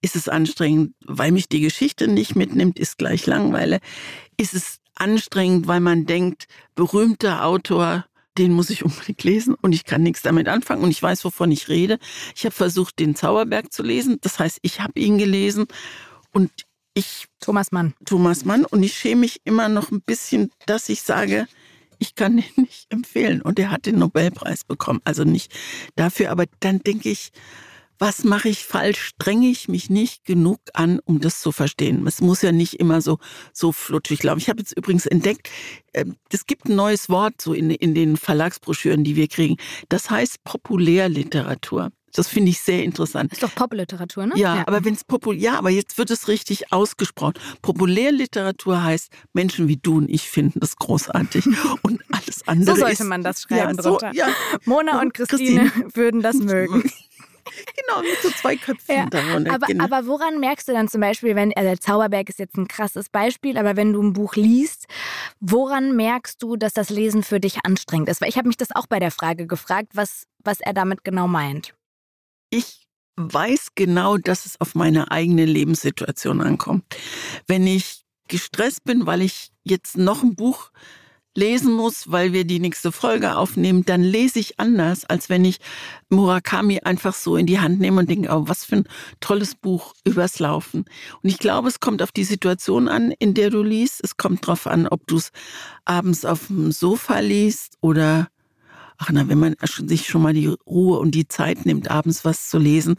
[0.04, 3.80] Ist es anstrengend, weil mich die Geschichte nicht mitnimmt, ist gleich Langweile?
[4.36, 8.06] Ist es anstrengend, weil man denkt, berühmter Autor,
[8.38, 11.54] den muss ich unbedingt lesen und ich kann nichts damit anfangen und ich weiß, wovon
[11.54, 12.00] ich rede.
[12.36, 14.18] Ich habe versucht, den Zauberberg zu lesen.
[14.20, 15.68] Das heißt, ich habe ihn gelesen
[16.32, 16.52] und
[16.94, 17.28] ich.
[17.40, 17.94] Thomas Mann.
[18.04, 18.66] Thomas Mann.
[18.66, 21.48] Und ich schäme mich immer noch ein bisschen, dass ich sage,
[21.98, 23.42] ich kann den nicht empfehlen.
[23.42, 25.00] Und er hat den Nobelpreis bekommen.
[25.06, 25.54] Also nicht
[25.96, 27.32] dafür, aber dann denke ich,
[28.04, 29.14] was mache ich falsch?
[29.16, 32.06] Strenge ich mich nicht genug an, um das zu verstehen?
[32.06, 33.18] Es muss ja nicht immer so,
[33.54, 34.40] so flutschig laufen.
[34.40, 35.50] Ich habe jetzt übrigens entdeckt,
[35.94, 39.56] ähm, es gibt ein neues Wort so in, in den Verlagsbroschüren, die wir kriegen.
[39.88, 41.92] Das heißt Populärliteratur.
[42.14, 43.32] Das finde ich sehr interessant.
[43.32, 44.34] Das ist doch Popliteratur, ne?
[44.36, 44.68] Ja, ja.
[44.68, 47.36] aber wenn es populär, ja, aber jetzt wird es richtig ausgesprochen.
[47.62, 51.46] Populärliteratur heißt, Menschen wie du und ich finden das großartig
[51.84, 52.76] und alles andere.
[52.76, 53.98] So sollte man das schreiben ja, so.
[54.12, 54.28] Ja.
[54.66, 56.92] Mona und Christine, Christine würden das mögen.
[57.76, 59.54] Genau, mit so zwei Köpfen ja, darunter.
[59.54, 59.84] Aber, genau.
[59.84, 63.10] aber woran merkst du dann zum Beispiel, wenn, also der Zauberberg ist jetzt ein krasses
[63.10, 64.86] Beispiel, aber wenn du ein Buch liest,
[65.40, 68.22] woran merkst du, dass das Lesen für dich anstrengend ist?
[68.22, 71.28] Weil ich habe mich das auch bei der Frage gefragt, was, was er damit genau
[71.28, 71.74] meint.
[72.50, 76.84] Ich weiß genau, dass es auf meine eigene Lebenssituation ankommt.
[77.48, 80.72] Wenn ich gestresst bin, weil ich jetzt noch ein Buch
[81.36, 85.60] lesen muss, weil wir die nächste Folge aufnehmen, dann lese ich anders, als wenn ich
[86.10, 88.88] Murakami einfach so in die Hand nehme und denke, oh, was für ein
[89.20, 90.86] tolles Buch übers Laufen.
[91.22, 94.02] Und ich glaube, es kommt auf die Situation an, in der du liest.
[94.04, 95.32] Es kommt darauf an, ob du es
[95.86, 98.28] abends auf dem Sofa liest oder
[98.98, 102.50] ach na, wenn man sich schon mal die Ruhe und die Zeit nimmt, abends was
[102.50, 102.96] zu lesen,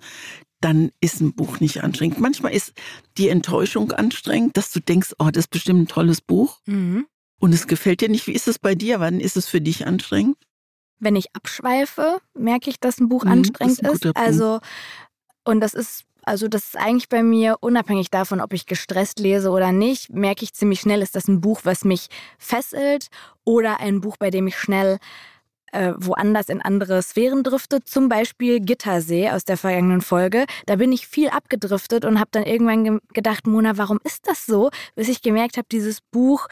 [0.61, 2.20] dann ist ein Buch nicht anstrengend.
[2.20, 2.72] Manchmal ist
[3.18, 6.59] die Enttäuschung anstrengend, dass du denkst, oh, das ist bestimmt ein tolles Buch.
[6.66, 7.07] Mhm.
[7.45, 8.26] Und es gefällt dir nicht.
[8.26, 9.01] Wie ist es bei dir?
[9.01, 10.38] Wann ist es für dich anstrengend?
[10.99, 14.07] Wenn ich abschweife, merke ich, dass ein Buch mhm, anstrengend ist.
[14.07, 14.16] ist.
[14.16, 14.61] Also,
[15.45, 19.51] und das ist, also das ist eigentlich bei mir unabhängig davon, ob ich gestresst lese
[19.51, 23.09] oder nicht, merke ich ziemlich schnell, ist das ein Buch, was mich fesselt
[23.45, 24.97] oder ein Buch, bei dem ich schnell
[25.72, 27.86] äh, woanders in andere Sphären driftet.
[27.86, 30.47] Zum Beispiel Gittersee aus der vergangenen Folge.
[30.64, 34.47] Da bin ich viel abgedriftet und habe dann irgendwann ge gedacht, Mona, warum ist das
[34.47, 34.70] so?
[34.95, 36.49] Bis ich gemerkt habe, dieses Buch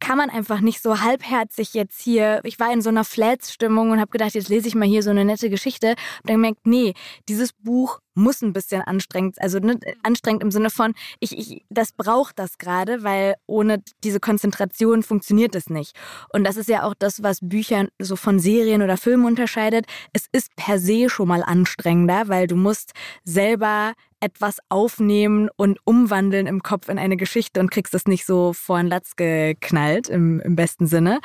[0.00, 2.40] kann man einfach nicht so halbherzig jetzt hier.
[2.44, 5.10] Ich war in so einer Flats-Stimmung und habe gedacht, jetzt lese ich mal hier so
[5.10, 5.90] eine nette Geschichte.
[5.90, 6.94] Und dann gemerkt, nee,
[7.28, 11.92] dieses Buch muss ein bisschen anstrengend, also ne, anstrengend im Sinne von, ich, ich, das
[11.92, 15.96] braucht das gerade, weil ohne diese Konzentration funktioniert es nicht.
[16.32, 19.86] Und das ist ja auch das, was Bücher so von Serien oder Filmen unterscheidet.
[20.12, 22.92] Es ist per se schon mal anstrengender, weil du musst
[23.24, 28.52] selber etwas aufnehmen und umwandeln im Kopf in eine Geschichte und kriegst das nicht so
[28.52, 31.20] vor den Latz geknallt im, im besten Sinne.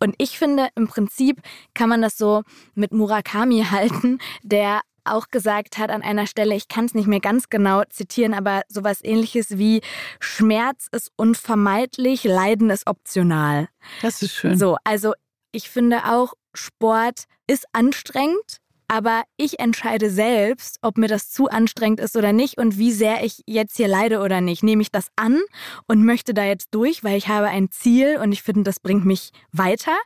[0.00, 1.40] Und ich finde, im Prinzip
[1.74, 2.42] kann man das so
[2.74, 4.80] mit Murakami halten, der
[5.12, 8.62] auch gesagt hat an einer Stelle, ich kann es nicht mehr ganz genau zitieren, aber
[8.68, 9.80] sowas ähnliches wie
[10.20, 13.68] Schmerz ist unvermeidlich, Leiden ist optional.
[14.02, 14.58] Das ist schön.
[14.58, 15.14] So, also
[15.52, 22.00] ich finde auch, Sport ist anstrengend, aber ich entscheide selbst, ob mir das zu anstrengend
[22.00, 24.62] ist oder nicht und wie sehr ich jetzt hier leide oder nicht.
[24.62, 25.40] Nehme ich das an
[25.86, 29.04] und möchte da jetzt durch, weil ich habe ein Ziel und ich finde, das bringt
[29.04, 29.96] mich weiter?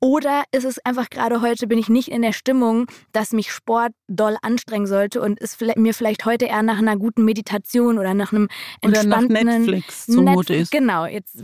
[0.00, 3.92] Oder ist es einfach gerade heute, bin ich nicht in der Stimmung, dass mich Sport
[4.08, 8.32] doll anstrengen sollte und es mir vielleicht heute eher nach einer guten Meditation oder nach
[8.32, 8.48] einem
[8.80, 9.36] entspannten...
[9.36, 10.72] Oder nach Netflix zumute ist.
[10.72, 11.36] Genau, jetzt,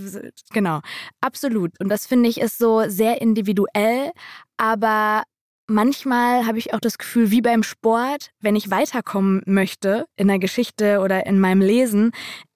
[0.52, 0.80] genau.
[1.20, 1.78] Absolut.
[1.80, 4.12] Und das finde ich ist so sehr individuell,
[4.56, 5.24] aber
[5.66, 10.38] manchmal habe ich auch das Gefühl, wie beim Sport, wenn ich weiterkommen möchte in der
[10.38, 12.12] Geschichte oder in meinem Lesen,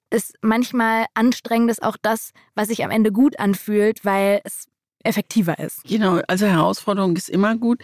[0.09, 4.67] ist manchmal anstrengend ist auch das, was sich am Ende gut anfühlt, weil es
[5.03, 5.83] effektiver ist.
[5.83, 7.81] Genau, also Herausforderung ist immer gut.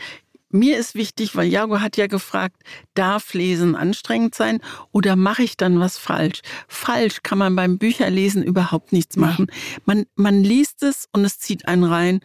[0.49, 2.63] Mir ist wichtig, weil Jago hat ja gefragt,
[2.93, 4.59] darf Lesen anstrengend sein
[4.91, 6.39] oder mache ich dann was falsch?
[6.69, 9.47] Falsch kann man beim Bücherlesen überhaupt nichts machen.
[9.85, 12.21] Man, man liest es und es zieht einen rein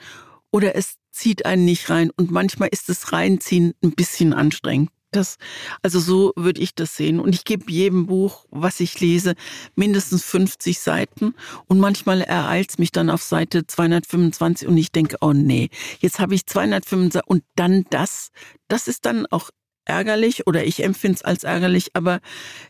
[0.53, 4.90] oder es zieht einen nicht rein und manchmal ist das Reinziehen ein bisschen anstrengend.
[5.13, 5.37] Das,
[5.83, 7.21] also so würde ich das sehen.
[7.21, 9.35] Und ich gebe jedem Buch, was ich lese,
[9.77, 11.35] mindestens 50 Seiten.
[11.67, 15.69] Und manchmal ereilt es mich dann auf Seite 225 und ich denke, oh nee,
[16.01, 18.31] jetzt habe ich 225 und dann das.
[18.69, 19.51] Das ist dann auch
[19.85, 22.21] ärgerlich oder ich empfinde es als ärgerlich, aber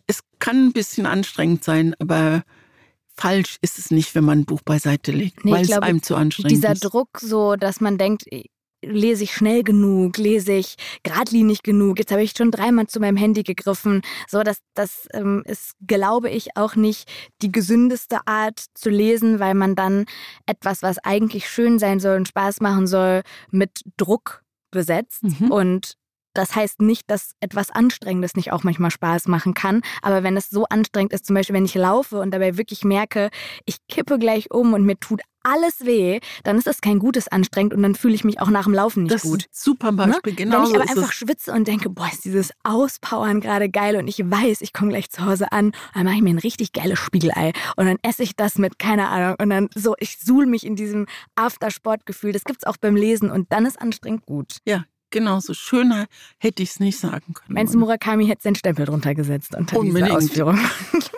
[0.07, 2.43] es kann ein bisschen anstrengend sein, aber
[3.15, 6.03] falsch ist es nicht, wenn man ein Buch beiseite legt, nee, weil glaube, es einem
[6.03, 6.83] zu anstrengend dieser ist.
[6.83, 8.25] Dieser Druck so, dass man denkt,
[8.83, 11.99] lese ich schnell genug, lese ich geradlinig genug.
[11.99, 14.03] Jetzt habe ich schon dreimal zu meinem Handy gegriffen.
[14.29, 17.11] So, das, das ähm, ist, glaube ich, auch nicht
[17.41, 20.07] die gesündeste Art zu lesen, weil man dann
[20.47, 25.23] etwas, was eigentlich schön sein soll und Spaß machen soll, mit Druck besetzt.
[25.23, 25.51] Mhm.
[25.51, 25.97] Und
[26.35, 29.83] das heißt nicht, dass etwas Anstrengendes nicht auch manchmal Spaß machen kann.
[30.03, 33.31] Aber wenn es so anstrengend ist, zum Beispiel wenn ich laufe und dabei wirklich merke,
[33.65, 37.75] ich kippe gleich um und mir tut alles weh, dann ist das kein gutes anstrengend
[37.75, 39.47] und dann fühle ich mich auch nach dem Laufen nicht das gut.
[39.47, 40.37] Ist super Beispiel, ne?
[40.37, 40.59] genau.
[40.59, 44.19] Wenn ich aber einfach schwitze und denke, boah, ist dieses Auspowern gerade geil und ich
[44.19, 47.53] weiß, ich komme gleich zu Hause an, dann mache ich mir ein richtig geiles Spiegelei
[47.77, 50.77] und dann esse ich das mit, keine Ahnung, und dann so, ich suhl mich in
[50.77, 52.33] diesem Aftersportgefühl.
[52.33, 54.59] Das gibt es auch beim Lesen und dann ist anstrengend gut.
[54.65, 55.55] Ja, genau so.
[55.55, 56.07] Schöner
[56.39, 57.55] hätte ich es nicht sagen können.
[57.55, 60.09] Meinst du, Murakami hätte seinen Stempel drunter gesetzt unter Unbedingt.
[60.09, 60.59] dieser Ausführung?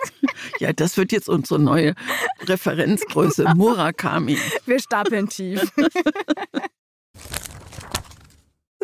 [0.61, 1.95] ja, das wird jetzt unsere neue
[2.43, 3.55] Referenzgröße.
[3.57, 4.37] Murakami.
[4.67, 5.73] Wir stapeln tief.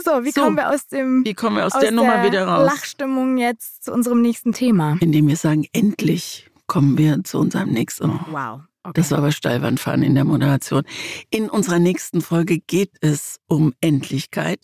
[0.02, 2.64] So, wie So, kommen wir aus dem Wie kommen wir aus, der Nummer wieder raus?
[2.72, 4.96] Lachstimmung jetzt zu unserem nächsten Thema?
[5.00, 8.08] Indem wir sagen, endlich kommen wir zu unserem nächsten.
[8.10, 8.60] Oh, Wow.
[8.82, 8.92] Okay.
[8.94, 10.84] Das war aber Steilwandfahren in der Moderation.
[11.30, 14.60] In unserer nächsten Folge geht es um Endlichkeit.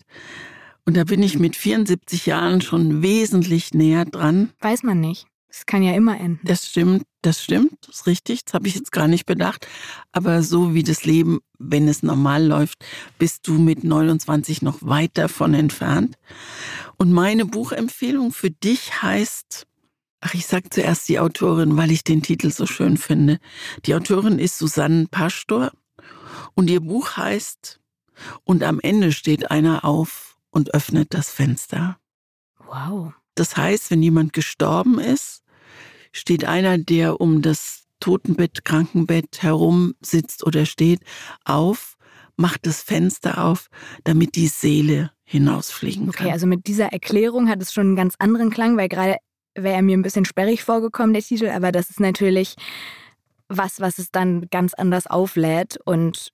[0.85, 4.51] Und da bin ich mit 74 Jahren schon wesentlich näher dran.
[4.59, 5.27] Weiß man nicht.
[5.49, 6.39] Es kann ja immer enden.
[6.43, 8.45] Das stimmt, das stimmt, das ist richtig.
[8.45, 9.67] Das habe ich jetzt gar nicht bedacht.
[10.11, 12.85] Aber so wie das Leben, wenn es normal läuft,
[13.17, 16.15] bist du mit 29 noch weit davon entfernt.
[16.97, 19.65] Und meine Buchempfehlung für dich heißt,
[20.21, 23.39] ach, ich sag zuerst die Autorin, weil ich den Titel so schön finde.
[23.85, 25.71] Die Autorin ist Susanne Pastor
[26.55, 27.79] und ihr Buch heißt
[28.43, 31.97] Und am Ende steht einer auf und öffnet das Fenster.
[32.65, 33.13] Wow.
[33.35, 35.43] Das heißt, wenn jemand gestorben ist,
[36.11, 41.01] steht einer, der um das Totenbett, Krankenbett herum sitzt oder steht,
[41.45, 41.97] auf,
[42.35, 43.69] macht das Fenster auf,
[44.03, 46.25] damit die Seele hinausfliegen kann.
[46.25, 49.17] Okay, also mit dieser Erklärung hat es schon einen ganz anderen Klang, weil gerade
[49.57, 52.55] wäre mir ein bisschen sperrig vorgekommen, der Titel, aber das ist natürlich
[53.49, 56.31] was, was es dann ganz anders auflädt und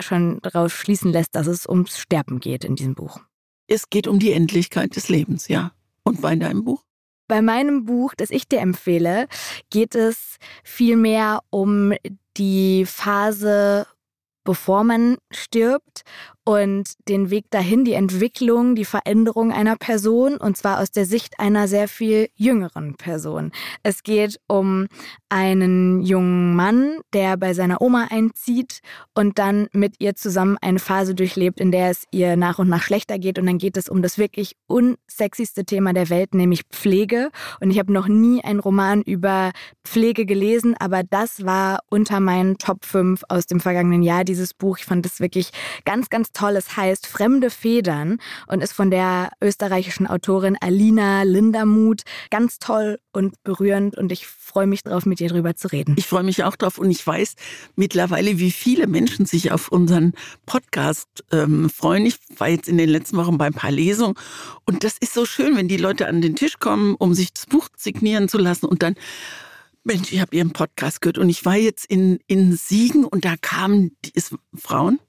[0.00, 3.20] schon daraus schließen lässt, dass es ums Sterben geht in diesem Buch.
[3.66, 5.72] Es geht um die Endlichkeit des Lebens, ja.
[6.04, 6.84] Und bei deinem Buch?
[7.26, 9.28] Bei meinem Buch, das ich dir empfehle,
[9.68, 11.92] geht es vielmehr um
[12.38, 13.86] die Phase,
[14.44, 16.02] bevor man stirbt
[16.48, 21.38] und den Weg dahin, die Entwicklung, die Veränderung einer Person und zwar aus der Sicht
[21.38, 23.52] einer sehr viel jüngeren Person.
[23.82, 24.86] Es geht um
[25.28, 28.80] einen jungen Mann, der bei seiner Oma einzieht
[29.14, 32.82] und dann mit ihr zusammen eine Phase durchlebt, in der es ihr nach und nach
[32.82, 37.28] schlechter geht und dann geht es um das wirklich unsexyste Thema der Welt, nämlich Pflege
[37.60, 39.52] und ich habe noch nie einen Roman über
[39.84, 44.78] Pflege gelesen, aber das war unter meinen Top 5 aus dem vergangenen Jahr dieses Buch.
[44.78, 45.50] Ich fand es wirklich
[45.84, 46.56] ganz ganz toll.
[46.56, 52.02] Es heißt Fremde Federn und ist von der österreichischen Autorin Alina Lindermuth.
[52.30, 55.96] Ganz toll und berührend und ich freue mich drauf, mit dir drüber zu reden.
[55.98, 57.34] Ich freue mich auch drauf und ich weiß
[57.74, 60.12] mittlerweile, wie viele Menschen sich auf unseren
[60.46, 62.06] Podcast ähm, freuen.
[62.06, 64.14] Ich war jetzt in den letzten Wochen bei ein paar Lesungen
[64.64, 67.46] und das ist so schön, wenn die Leute an den Tisch kommen, um sich das
[67.46, 68.94] Buch signieren zu lassen und dann
[69.82, 73.36] Mensch, ich habe Ihren Podcast gehört und ich war jetzt in, in Siegen und da
[73.40, 75.00] kamen die es, Frauen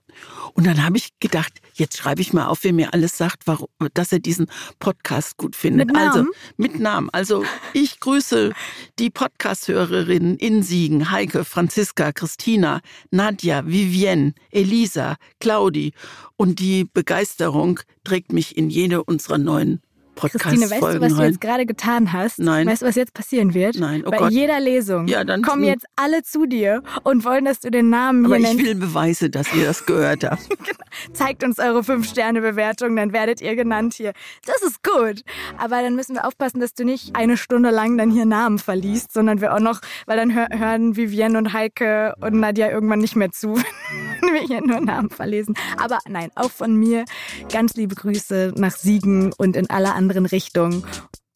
[0.53, 3.67] und dann habe ich gedacht, jetzt schreibe ich mal auf, wer mir alles sagt, warum,
[3.93, 4.47] dass er diesen
[4.79, 5.87] Podcast gut findet.
[5.87, 6.09] Mit Namen?
[6.09, 6.25] Also
[6.57, 7.09] mit Namen.
[7.11, 8.53] Also ich grüße
[8.99, 15.93] die Podcast-Hörerinnen in Siegen, Heike, Franziska, Christina, Nadja, Vivienne, Elisa, Claudi.
[16.35, 19.81] Und die Begeisterung trägt mich in jede unserer neuen
[20.21, 21.29] Christine, weißt du, was du rein.
[21.29, 22.39] jetzt gerade getan hast?
[22.39, 22.67] Nein.
[22.67, 23.77] Weißt du, was jetzt passieren wird?
[23.79, 24.31] Nein, oh Bei Gott.
[24.31, 28.25] jeder Lesung Ja, dann kommen jetzt alle zu dir und wollen, dass du den Namen
[28.25, 28.65] Aber hier ich nennst.
[28.65, 30.41] will Beweise, dass ihr das gehört habt.
[31.13, 34.13] Zeigt uns eure 5-Sterne-Bewertung, dann werdet ihr genannt hier.
[34.45, 35.23] Das ist gut.
[35.57, 39.13] Aber dann müssen wir aufpassen, dass du nicht eine Stunde lang dann hier Namen verliest,
[39.13, 43.15] sondern wir auch noch, weil dann hör, hören Vivienne und Heike und Nadja irgendwann nicht
[43.15, 43.55] mehr zu,
[44.21, 45.55] wenn wir hier nur Namen verlesen.
[45.77, 47.05] Aber nein, auch von mir
[47.51, 50.83] ganz liebe Grüße nach Siegen und in alle anderen Richtungen.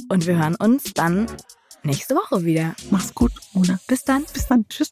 [0.09, 1.27] Und wir hören uns dann
[1.83, 2.75] nächste Woche wieder.
[2.91, 3.79] Mach's gut, Mona.
[3.87, 4.25] Bis dann.
[4.33, 4.65] Bis dann.
[4.67, 4.91] Tschüss.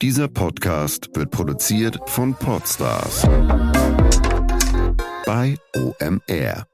[0.00, 3.22] Dieser Podcast wird produziert von Podstars
[5.26, 6.66] bei OMR.